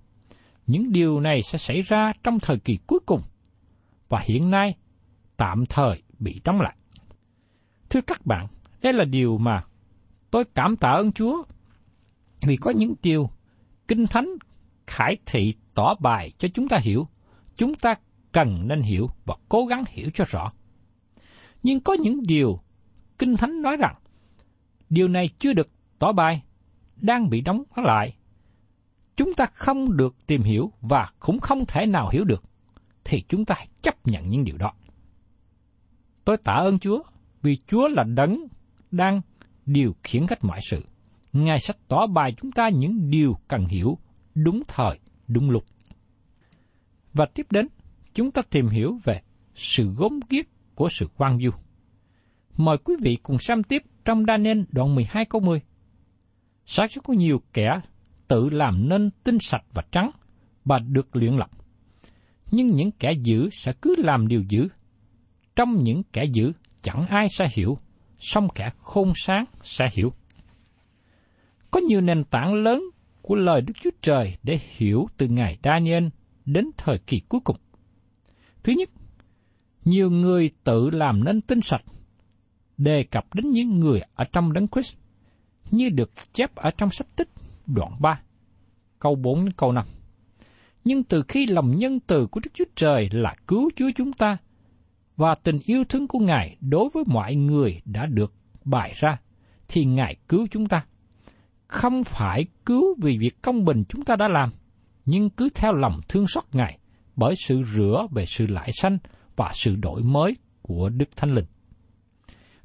Những 0.66 0.92
điều 0.92 1.20
này 1.20 1.42
sẽ 1.42 1.58
xảy 1.58 1.82
ra 1.82 2.12
trong 2.22 2.40
thời 2.40 2.58
kỳ 2.58 2.78
cuối 2.86 3.00
cùng, 3.06 3.20
và 4.08 4.20
hiện 4.24 4.50
nay 4.50 4.74
tạm 5.36 5.66
thời 5.66 6.02
bị 6.18 6.40
đóng 6.44 6.60
lại. 6.60 6.76
Thưa 7.94 8.00
các 8.00 8.26
bạn, 8.26 8.46
đây 8.82 8.92
là 8.92 9.04
điều 9.04 9.38
mà 9.38 9.64
tôi 10.30 10.44
cảm 10.44 10.76
tạ 10.76 10.90
ơn 10.90 11.12
Chúa 11.12 11.42
vì 12.46 12.56
có 12.56 12.70
những 12.70 12.94
điều 13.02 13.30
kinh 13.88 14.06
thánh 14.06 14.28
khải 14.86 15.16
thị 15.26 15.54
tỏ 15.74 15.94
bài 15.94 16.32
cho 16.38 16.48
chúng 16.54 16.68
ta 16.68 16.78
hiểu. 16.82 17.08
Chúng 17.56 17.74
ta 17.74 17.94
cần 18.32 18.68
nên 18.68 18.82
hiểu 18.82 19.08
và 19.24 19.34
cố 19.48 19.66
gắng 19.66 19.84
hiểu 19.88 20.10
cho 20.14 20.24
rõ. 20.28 20.50
Nhưng 21.62 21.80
có 21.80 21.92
những 21.92 22.22
điều 22.22 22.60
Kinh 23.18 23.36
Thánh 23.36 23.62
nói 23.62 23.76
rằng 23.76 23.94
điều 24.90 25.08
này 25.08 25.30
chưa 25.38 25.52
được 25.52 25.68
tỏ 25.98 26.12
bài, 26.12 26.42
đang 26.96 27.30
bị 27.30 27.40
đóng 27.40 27.62
lại. 27.76 28.16
Chúng 29.16 29.34
ta 29.34 29.46
không 29.46 29.96
được 29.96 30.16
tìm 30.26 30.42
hiểu 30.42 30.72
và 30.80 31.12
cũng 31.18 31.38
không 31.38 31.66
thể 31.66 31.86
nào 31.86 32.08
hiểu 32.12 32.24
được, 32.24 32.44
thì 33.04 33.22
chúng 33.28 33.44
ta 33.44 33.54
hãy 33.58 33.68
chấp 33.82 34.06
nhận 34.06 34.30
những 34.30 34.44
điều 34.44 34.56
đó. 34.56 34.72
Tôi 36.24 36.36
tạ 36.36 36.52
ơn 36.52 36.78
Chúa 36.78 37.02
vì 37.44 37.58
Chúa 37.66 37.88
là 37.88 38.02
đấng 38.02 38.46
đang 38.90 39.20
điều 39.66 39.96
khiển 40.02 40.26
hết 40.30 40.44
mọi 40.44 40.60
sự. 40.70 40.84
Ngài 41.32 41.60
sẽ 41.60 41.74
tỏ 41.88 42.06
bài 42.06 42.34
chúng 42.40 42.52
ta 42.52 42.68
những 42.68 43.10
điều 43.10 43.36
cần 43.48 43.66
hiểu 43.66 43.98
đúng 44.34 44.62
thời, 44.68 44.98
đúng 45.28 45.50
lúc. 45.50 45.64
Và 47.12 47.26
tiếp 47.34 47.46
đến, 47.50 47.66
chúng 48.14 48.30
ta 48.30 48.42
tìm 48.50 48.68
hiểu 48.68 48.98
về 49.04 49.20
sự 49.54 49.94
gốm 49.96 50.20
ghiếc 50.28 50.46
của 50.74 50.88
sự 50.90 51.08
quan 51.16 51.38
du. 51.38 51.50
Mời 52.56 52.78
quý 52.78 52.94
vị 53.00 53.16
cùng 53.22 53.38
xem 53.38 53.62
tiếp 53.62 53.82
trong 54.04 54.26
đa 54.26 54.36
nên 54.36 54.64
đoạn 54.72 54.94
12 54.94 55.24
câu 55.24 55.40
10. 55.40 55.60
Sẽ 56.66 56.82
có 57.04 57.14
nhiều 57.14 57.42
kẻ 57.52 57.80
tự 58.28 58.50
làm 58.50 58.88
nên 58.88 59.10
tinh 59.24 59.38
sạch 59.40 59.64
và 59.72 59.82
trắng 59.90 60.10
và 60.64 60.78
được 60.78 61.16
luyện 61.16 61.36
lập. 61.36 61.50
Nhưng 62.50 62.66
những 62.66 62.90
kẻ 62.90 63.12
dữ 63.22 63.48
sẽ 63.52 63.72
cứ 63.82 63.94
làm 63.98 64.28
điều 64.28 64.42
dữ. 64.48 64.68
Trong 65.56 65.82
những 65.82 66.02
kẻ 66.12 66.24
dữ 66.24 66.52
chẳng 66.84 67.06
ai 67.06 67.28
sẽ 67.28 67.46
hiểu, 67.54 67.78
song 68.18 68.48
kẻ 68.54 68.70
khôn 68.78 69.12
sáng 69.16 69.44
sẽ 69.62 69.84
hiểu. 69.92 70.12
Có 71.70 71.80
nhiều 71.80 72.00
nền 72.00 72.24
tảng 72.24 72.54
lớn 72.54 72.82
của 73.22 73.34
lời 73.34 73.60
Đức 73.60 73.74
Chúa 73.82 73.90
Trời 74.02 74.36
để 74.42 74.58
hiểu 74.76 75.06
từ 75.16 75.28
ngày 75.28 75.58
Daniel 75.62 76.06
đến 76.44 76.70
thời 76.76 76.98
kỳ 76.98 77.20
cuối 77.28 77.40
cùng. 77.44 77.56
Thứ 78.62 78.72
nhất, 78.76 78.90
nhiều 79.84 80.10
người 80.10 80.50
tự 80.64 80.90
làm 80.90 81.24
nên 81.24 81.40
tinh 81.40 81.60
sạch, 81.60 81.84
đề 82.76 83.04
cập 83.10 83.34
đến 83.34 83.50
những 83.50 83.80
người 83.80 84.00
ở 84.14 84.24
trong 84.32 84.52
đấng 84.52 84.68
Christ, 84.68 84.96
như 85.70 85.88
được 85.88 86.10
chép 86.32 86.54
ở 86.54 86.70
trong 86.70 86.90
sách 86.90 87.08
tích 87.16 87.28
đoạn 87.66 87.92
3, 88.00 88.20
câu 88.98 89.14
4 89.14 89.44
đến 89.44 89.52
câu 89.56 89.72
5. 89.72 89.84
Nhưng 90.84 91.02
từ 91.02 91.22
khi 91.28 91.46
lòng 91.46 91.78
nhân 91.78 92.00
từ 92.00 92.26
của 92.26 92.40
Đức 92.44 92.50
Chúa 92.54 92.64
Trời 92.76 93.08
là 93.12 93.34
cứu 93.46 93.70
Chúa 93.76 93.90
chúng 93.96 94.12
ta, 94.12 94.36
và 95.16 95.34
tình 95.34 95.58
yêu 95.64 95.84
thương 95.84 96.08
của 96.08 96.18
Ngài 96.18 96.56
đối 96.60 96.88
với 96.94 97.04
mọi 97.06 97.34
người 97.34 97.80
đã 97.84 98.06
được 98.06 98.32
bày 98.64 98.92
ra, 98.96 99.20
thì 99.68 99.84
Ngài 99.84 100.16
cứu 100.28 100.46
chúng 100.50 100.66
ta. 100.66 100.86
Không 101.66 102.04
phải 102.04 102.46
cứu 102.66 102.94
vì 103.02 103.18
việc 103.18 103.42
công 103.42 103.64
bình 103.64 103.84
chúng 103.88 104.04
ta 104.04 104.16
đã 104.16 104.28
làm, 104.28 104.50
nhưng 105.06 105.30
cứ 105.30 105.48
theo 105.54 105.72
lòng 105.72 106.00
thương 106.08 106.26
xót 106.26 106.44
Ngài, 106.52 106.78
bởi 107.16 107.34
sự 107.36 107.62
rửa 107.62 108.06
về 108.10 108.26
sự 108.26 108.46
lại 108.46 108.70
sanh 108.72 108.98
và 109.36 109.50
sự 109.54 109.76
đổi 109.76 110.02
mới 110.02 110.36
của 110.62 110.88
Đức 110.88 111.16
Thánh 111.16 111.34
Linh. 111.34 111.44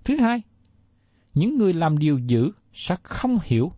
Thứ 0.03 0.17
hai, 0.17 0.41
những 1.33 1.57
người 1.57 1.73
làm 1.73 1.97
điều 1.97 2.19
dữ 2.19 2.51
sẽ 2.73 2.95
không 3.03 3.37
hiểu 3.43 3.71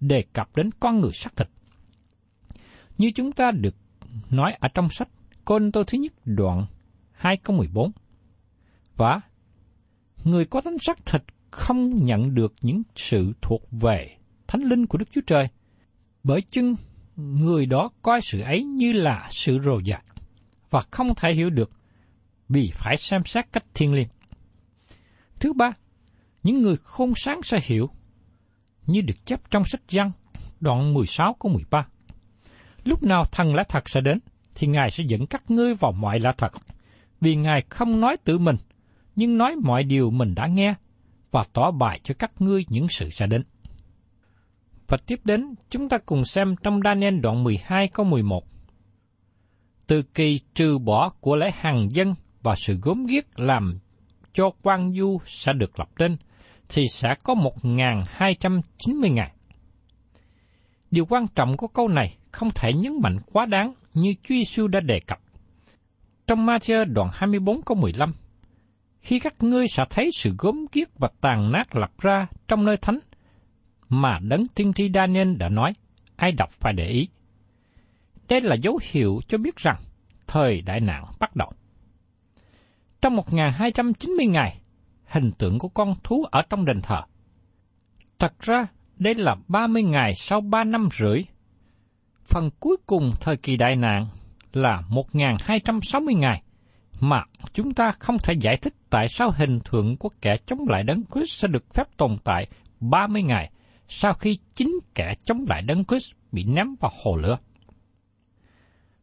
đề 0.00 0.24
cập 0.32 0.56
đến 0.56 0.70
con 0.80 1.00
người 1.00 1.12
xác 1.12 1.36
thịt. 1.36 1.48
Như 2.98 3.10
chúng 3.14 3.32
ta 3.32 3.50
được 3.50 3.74
nói 4.30 4.56
ở 4.60 4.68
trong 4.68 4.88
sách 4.90 5.08
Côn 5.44 5.72
Tô 5.72 5.84
thứ 5.86 5.98
nhất 5.98 6.12
đoạn 6.24 6.66
2 7.12 7.36
câu 7.36 7.56
14 7.56 7.92
vả. 9.00 9.20
người 10.24 10.44
có 10.44 10.60
tánh 10.60 10.78
xác 10.78 11.06
thịt 11.06 11.22
không 11.50 12.04
nhận 12.04 12.34
được 12.34 12.54
những 12.60 12.82
sự 12.96 13.32
thuộc 13.42 13.62
về 13.70 14.16
thánh 14.46 14.62
linh 14.62 14.86
của 14.86 14.98
Đức 14.98 15.08
Chúa 15.12 15.20
Trời, 15.26 15.48
bởi 16.22 16.40
chưng 16.40 16.74
người 17.16 17.66
đó 17.66 17.90
coi 18.02 18.20
sự 18.20 18.40
ấy 18.40 18.64
như 18.64 18.92
là 18.92 19.28
sự 19.30 19.58
rồ 19.64 19.78
dại 19.78 20.02
và 20.70 20.82
không 20.90 21.14
thể 21.14 21.34
hiểu 21.34 21.50
được 21.50 21.70
vì 22.48 22.70
phải 22.74 22.96
xem 22.96 23.22
xét 23.24 23.52
cách 23.52 23.64
thiên 23.74 23.92
liêng. 23.92 24.08
Thứ 25.40 25.52
ba, 25.52 25.72
những 26.42 26.62
người 26.62 26.76
khôn 26.76 27.12
sáng 27.16 27.42
sẽ 27.42 27.58
hiểu, 27.62 27.90
như 28.86 29.00
được 29.00 29.24
chép 29.24 29.40
trong 29.50 29.64
sách 29.64 29.82
Giăng, 29.88 30.12
đoạn 30.60 30.94
16 30.94 31.36
câu 31.40 31.52
13. 31.52 31.86
Lúc 32.84 33.02
nào 33.02 33.24
thần 33.24 33.54
lẽ 33.54 33.62
thật 33.68 33.88
sẽ 33.88 34.00
đến, 34.00 34.18
thì 34.54 34.66
Ngài 34.66 34.90
sẽ 34.90 35.04
dẫn 35.06 35.26
các 35.26 35.50
ngươi 35.50 35.74
vào 35.74 35.92
mọi 35.92 36.18
lẽ 36.18 36.30
thật, 36.38 36.52
vì 37.20 37.36
Ngài 37.36 37.64
không 37.68 38.00
nói 38.00 38.16
tự 38.24 38.38
mình, 38.38 38.56
nhưng 39.20 39.38
nói 39.38 39.56
mọi 39.56 39.84
điều 39.84 40.10
mình 40.10 40.34
đã 40.34 40.46
nghe 40.46 40.74
và 41.30 41.44
tỏ 41.52 41.70
bài 41.70 42.00
cho 42.04 42.14
các 42.18 42.32
ngươi 42.38 42.64
những 42.68 42.88
sự 42.88 43.10
sẽ 43.10 43.26
đến. 43.26 43.42
Và 44.88 44.96
tiếp 45.06 45.20
đến, 45.24 45.54
chúng 45.70 45.88
ta 45.88 45.98
cùng 45.98 46.24
xem 46.24 46.54
trong 46.62 46.80
Daniel 46.84 47.20
đoạn 47.20 47.44
12 47.44 47.88
câu 47.88 48.06
11. 48.06 48.44
Từ 49.86 50.02
kỳ 50.02 50.40
trừ 50.54 50.78
bỏ 50.78 51.08
của 51.08 51.36
lễ 51.36 51.50
hàng 51.54 51.88
dân 51.90 52.14
và 52.42 52.54
sự 52.56 52.78
gốm 52.82 53.06
ghiếc 53.06 53.40
làm 53.40 53.78
cho 54.32 54.50
quan 54.62 54.92
du 54.98 55.18
sẽ 55.26 55.52
được 55.52 55.78
lập 55.78 55.88
tên, 55.98 56.16
thì 56.68 56.86
sẽ 56.90 57.08
có 57.22 57.34
1.290 57.34 59.12
ngày. 59.12 59.32
Điều 60.90 61.06
quan 61.06 61.26
trọng 61.34 61.56
của 61.56 61.68
câu 61.68 61.88
này 61.88 62.16
không 62.32 62.50
thể 62.54 62.72
nhấn 62.72 62.92
mạnh 63.02 63.18
quá 63.32 63.46
đáng 63.46 63.74
như 63.94 64.14
Chúa 64.22 64.34
Giêsu 64.34 64.68
đã 64.68 64.80
đề 64.80 65.00
cập. 65.00 65.20
Trong 66.26 66.46
Matthew 66.46 66.84
đoạn 66.92 67.08
24 67.12 67.62
câu 67.62 67.76
15, 67.76 68.12
khi 69.00 69.18
các 69.18 69.34
ngươi 69.42 69.68
sẽ 69.68 69.84
thấy 69.90 70.10
sự 70.16 70.34
gốm 70.38 70.66
kiết 70.72 70.88
và 70.98 71.08
tàn 71.20 71.52
nát 71.52 71.76
lập 71.76 71.90
ra 71.98 72.26
trong 72.48 72.64
nơi 72.64 72.76
thánh, 72.76 72.98
mà 73.88 74.18
đấng 74.22 74.46
tiên 74.46 74.72
tri 74.72 74.90
Daniel 74.94 75.36
đã 75.36 75.48
nói, 75.48 75.72
ai 76.16 76.32
đọc 76.32 76.50
phải 76.50 76.72
để 76.72 76.86
ý. 76.86 77.08
Đây 78.28 78.40
là 78.40 78.54
dấu 78.54 78.78
hiệu 78.90 79.20
cho 79.28 79.38
biết 79.38 79.56
rằng 79.56 79.76
thời 80.26 80.60
đại 80.60 80.80
nạn 80.80 81.04
bắt 81.18 81.36
đầu. 81.36 81.52
Trong 83.02 83.16
1290 83.16 84.26
ngày, 84.26 84.60
hình 85.04 85.32
tượng 85.38 85.58
của 85.58 85.68
con 85.68 85.94
thú 86.04 86.24
ở 86.30 86.42
trong 86.50 86.64
đền 86.64 86.80
thờ. 86.82 87.02
Thật 88.18 88.34
ra, 88.40 88.66
đây 88.96 89.14
là 89.14 89.36
30 89.48 89.82
ngày 89.82 90.14
sau 90.14 90.40
3 90.40 90.64
năm 90.64 90.88
rưỡi. 90.92 91.22
Phần 92.24 92.50
cuối 92.60 92.76
cùng 92.86 93.10
thời 93.20 93.36
kỳ 93.36 93.56
đại 93.56 93.76
nạn 93.76 94.06
là 94.52 94.82
1260 94.88 96.14
ngày, 96.14 96.42
mà 97.00 97.22
chúng 97.52 97.74
ta 97.74 97.92
không 97.98 98.18
thể 98.18 98.34
giải 98.40 98.56
thích 98.56 98.74
tại 98.90 99.08
sao 99.08 99.30
hình 99.36 99.58
tượng 99.72 99.96
của 99.96 100.08
kẻ 100.20 100.36
chống 100.46 100.68
lại 100.68 100.82
đấng 100.82 101.02
Christ 101.14 101.32
sẽ 101.32 101.48
được 101.48 101.74
phép 101.74 101.96
tồn 101.96 102.16
tại 102.24 102.46
30 102.80 103.22
ngày 103.22 103.50
sau 103.88 104.14
khi 104.14 104.38
chính 104.54 104.78
kẻ 104.94 105.14
chống 105.24 105.44
lại 105.48 105.62
đấng 105.62 105.84
Christ 105.84 106.12
bị 106.32 106.44
ném 106.44 106.74
vào 106.80 106.90
hồ 107.02 107.16
lửa. 107.16 107.38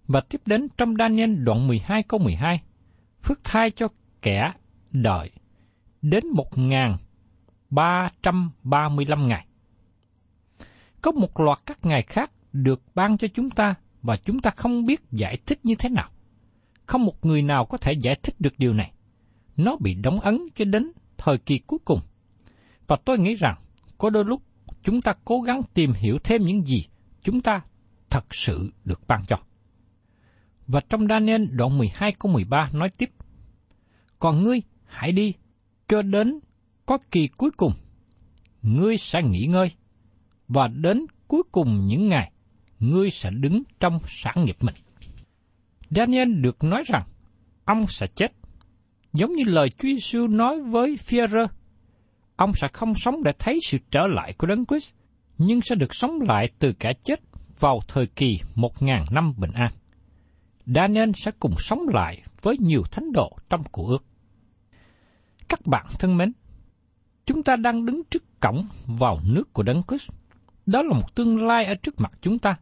Và 0.08 0.22
tiếp 0.30 0.42
đến 0.46 0.68
trong 0.78 0.96
Daniel 1.00 1.36
đoạn 1.36 1.68
12 1.68 2.04
câu 2.04 2.20
12, 2.20 2.62
phước 3.24 3.44
thai 3.44 3.72
cho 3.72 3.88
kẻ 4.22 4.52
đợi 4.92 5.32
đến 6.02 6.24
1.335 7.72 9.28
ngày. 9.28 9.48
Có 11.02 11.12
một 11.12 11.40
loạt 11.40 11.60
các 11.66 11.86
ngày 11.86 12.02
khác 12.02 12.32
được 12.54 12.82
ban 12.96 13.18
cho 13.18 13.28
chúng 13.34 13.50
ta 13.50 13.76
và 14.02 14.18
chúng 14.18 14.40
ta 14.40 14.52
không 14.58 14.86
biết 14.86 15.02
giải 15.12 15.38
thích 15.46 15.60
như 15.64 15.76
thế 15.80 15.90
nào. 15.90 16.10
Không 16.88 17.06
một 17.06 17.26
người 17.26 17.42
nào 17.42 17.66
có 17.66 17.78
thể 17.78 17.94
giải 17.94 18.16
thích 18.24 18.36
được 18.40 18.54
điều 18.58 18.74
này. 18.74 18.92
Nó 19.58 19.76
bị 19.76 19.94
đóng 19.94 20.20
ấn 20.20 20.40
cho 20.56 20.66
đến 20.66 20.92
thời 21.18 21.38
kỳ 21.38 21.60
cuối 21.60 21.80
cùng. 21.86 22.00
Và 22.88 22.98
tôi 23.06 23.20
nghĩ 23.20 23.36
rằng, 23.36 23.56
có 23.98 24.10
đôi 24.10 24.26
lúc 24.26 24.42
chúng 24.84 25.02
ta 25.02 25.14
cố 25.26 25.42
gắng 25.42 25.62
tìm 25.74 25.94
hiểu 25.94 26.20
thêm 26.24 26.44
những 26.44 26.66
gì 26.66 26.86
chúng 27.24 27.42
ta 27.42 27.62
thật 28.10 28.36
sự 28.36 28.72
được 28.86 29.08
ban 29.08 29.26
cho. 29.28 29.38
Và 30.68 30.80
trong 30.90 31.08
Daniel 31.08 31.46
đoạn 31.46 31.78
12 31.78 32.12
câu 32.20 32.32
13 32.32 32.70
nói 32.74 32.90
tiếp, 32.98 33.10
Còn 34.20 34.44
ngươi 34.44 34.62
hãy 34.86 35.12
đi 35.12 35.34
cho 35.88 36.02
đến 36.02 36.40
có 36.86 36.98
kỳ 37.12 37.28
cuối 37.28 37.52
cùng, 37.58 37.74
ngươi 38.62 38.98
sẽ 38.98 39.22
nghỉ 39.24 39.46
ngơi, 39.50 39.72
và 40.48 40.68
đến 40.68 41.06
cuối 41.28 41.44
cùng 41.52 41.86
những 41.86 42.10
ngày, 42.10 42.32
ngươi 42.80 43.10
sẽ 43.10 43.32
đứng 43.32 43.64
trong 43.80 44.00
sản 44.08 44.46
nghiệp 44.46 44.58
mình. 44.62 44.76
Daniel 45.90 46.34
được 46.34 46.64
nói 46.64 46.84
rằng, 46.88 47.04
ông 47.66 47.88
sẽ 47.88 48.08
chết, 48.08 48.32
giống 49.14 49.36
như 49.36 49.44
lời 49.44 49.70
Chúa 49.70 49.88
Giêsu 49.88 50.28
nói 50.28 50.62
với 50.62 50.96
Phi-rơ. 50.96 51.48
Ông 52.36 52.52
sẽ 52.56 52.68
không 52.74 52.94
sống 52.96 53.24
để 53.24 53.32
thấy 53.40 53.60
sự 53.68 53.78
trở 53.92 54.08
lại 54.08 54.34
của 54.38 54.48
Đấng 54.48 54.66
Christ, 54.66 54.94
nhưng 55.38 55.62
sẽ 55.62 55.76
được 55.76 55.96
sống 55.96 56.22
lại 56.22 56.50
từ 56.60 56.74
cả 56.74 56.94
chết 57.04 57.20
vào 57.60 57.80
thời 57.88 58.08
kỳ 58.08 58.40
một 58.56 58.82
ngàn 58.82 59.06
năm 59.12 59.34
bình 59.38 59.52
an. 59.54 59.72
Daniel 60.66 61.10
sẽ 61.16 61.32
cùng 61.40 61.54
sống 61.58 61.88
lại 61.94 62.24
với 62.42 62.58
nhiều 62.60 62.82
thánh 62.92 63.12
độ 63.12 63.38
trong 63.50 63.64
cuộc 63.72 63.88
ước. 63.88 64.06
Các 65.50 65.66
bạn 65.66 65.86
thân 66.00 66.18
mến, 66.18 66.32
chúng 67.26 67.44
ta 67.44 67.56
đang 67.56 67.86
đứng 67.86 68.02
trước 68.04 68.24
cổng 68.40 68.68
vào 68.86 69.20
nước 69.24 69.54
của 69.54 69.64
Đấng 69.64 69.82
Christ. 69.88 70.12
Đó 70.66 70.84
là 70.84 70.94
một 70.94 71.16
tương 71.16 71.48
lai 71.48 71.66
ở 71.66 71.76
trước 71.76 72.00
mặt 72.00 72.12
chúng 72.22 72.40
ta. 72.40 72.58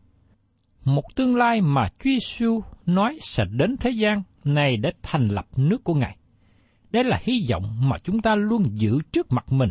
Một 0.85 1.15
tương 1.15 1.35
lai 1.35 1.61
mà 1.61 1.87
Chúa 1.87 2.09
Giêsu 2.09 2.61
nói 2.85 3.17
sẽ 3.21 3.43
đến 3.45 3.77
thế 3.77 3.89
gian 3.89 4.23
này 4.43 4.77
để 4.77 4.91
thành 5.01 5.27
lập 5.27 5.47
nước 5.55 5.83
của 5.83 5.93
Ngài. 5.93 6.17
Đây 6.91 7.03
là 7.03 7.19
hy 7.23 7.47
vọng 7.49 7.89
mà 7.89 7.97
chúng 8.03 8.21
ta 8.21 8.35
luôn 8.35 8.63
giữ 8.73 8.99
trước 9.11 9.31
mặt 9.31 9.51
mình 9.51 9.69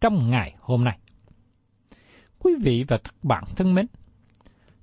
trong 0.00 0.30
ngày 0.30 0.54
hôm 0.60 0.84
nay. 0.84 0.98
Quý 2.38 2.52
vị 2.62 2.84
và 2.88 2.98
các 2.98 3.14
bạn 3.22 3.44
thân 3.56 3.74
mến, 3.74 3.86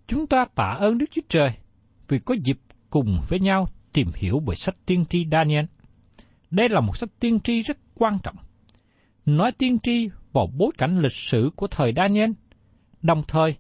chúng 0.07 0.27
ta 0.27 0.45
tạ 0.55 0.75
ơn 0.79 0.97
Đức 0.97 1.05
Chúa 1.11 1.21
Trời 1.29 1.49
vì 2.07 2.19
có 2.19 2.35
dịp 2.43 2.59
cùng 2.89 3.17
với 3.29 3.39
nhau 3.39 3.67
tìm 3.93 4.07
hiểu 4.15 4.39
về 4.39 4.55
sách 4.55 4.75
tiên 4.85 5.05
tri 5.09 5.25
Daniel. 5.31 5.65
Đây 6.51 6.69
là 6.69 6.79
một 6.79 6.97
sách 6.97 7.09
tiên 7.19 7.39
tri 7.39 7.61
rất 7.61 7.77
quan 7.95 8.17
trọng. 8.23 8.35
Nói 9.25 9.51
tiên 9.51 9.79
tri 9.79 10.09
vào 10.33 10.47
bối 10.57 10.71
cảnh 10.77 10.99
lịch 10.99 11.15
sử 11.15 11.51
của 11.55 11.67
thời 11.67 11.93
Daniel, 11.95 12.31
đồng 13.01 13.23
thời 13.27 13.55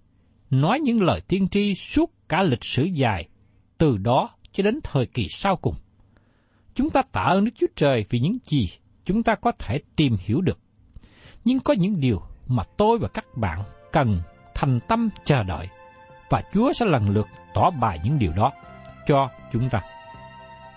nói 0.51 0.79
những 0.79 1.01
lời 1.01 1.21
tiên 1.27 1.47
tri 1.47 1.75
suốt 1.75 2.11
cả 2.29 2.43
lịch 2.43 2.63
sử 2.63 2.83
dài, 2.83 3.27
từ 3.77 3.97
đó 3.97 4.29
cho 4.51 4.63
đến 4.63 4.79
thời 4.83 5.05
kỳ 5.05 5.27
sau 5.29 5.55
cùng. 5.55 5.75
Chúng 6.75 6.89
ta 6.89 7.01
tạ 7.11 7.21
ơn 7.21 7.45
Đức 7.45 7.51
Chúa 7.55 7.67
Trời 7.75 8.05
vì 8.09 8.19
những 8.19 8.37
gì 8.43 8.69
chúng 9.05 9.23
ta 9.23 9.35
có 9.35 9.51
thể 9.59 9.79
tìm 9.95 10.15
hiểu 10.19 10.41
được. 10.41 10.59
Nhưng 11.45 11.59
có 11.59 11.73
những 11.73 11.99
điều 11.99 12.21
mà 12.47 12.63
tôi 12.77 12.97
và 12.97 13.07
các 13.07 13.25
bạn 13.37 13.63
cần 13.91 14.21
thành 14.55 14.79
tâm 14.87 15.09
chờ 15.25 15.43
đợi, 15.43 15.67
và 16.29 16.43
Chúa 16.53 16.73
sẽ 16.73 16.85
lần 16.85 17.09
lượt 17.09 17.27
tỏ 17.53 17.69
bài 17.69 17.99
những 18.03 18.19
điều 18.19 18.31
đó 18.33 18.51
cho 19.07 19.29
chúng 19.51 19.69
ta. 19.69 19.81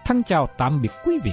Thân 0.04 0.22
chào 0.22 0.48
tạm 0.58 0.82
biệt 0.82 0.90
quý 1.04 1.18
vị 1.24 1.32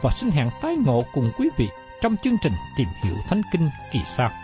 và 0.00 0.10
xin 0.10 0.30
hẹn 0.30 0.48
tái 0.62 0.76
ngộ 0.84 1.04
cùng 1.14 1.30
quý 1.38 1.48
vị 1.56 1.68
trong 2.02 2.16
chương 2.22 2.36
trình 2.42 2.52
tìm 2.76 2.88
hiểu 3.04 3.16
Thánh 3.28 3.42
Kinh 3.52 3.68
kỳ 3.92 4.00
sau. 4.04 4.43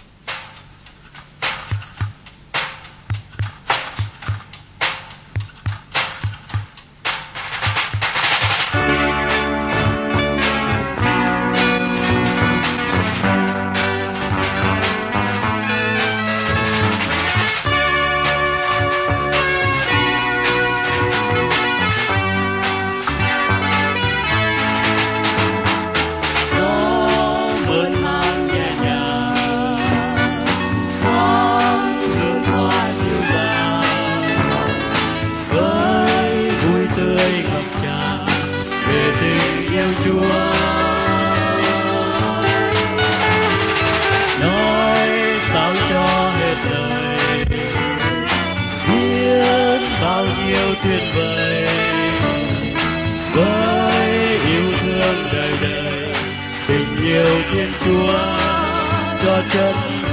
Chúa 57.53 58.13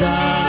đã 0.00 0.47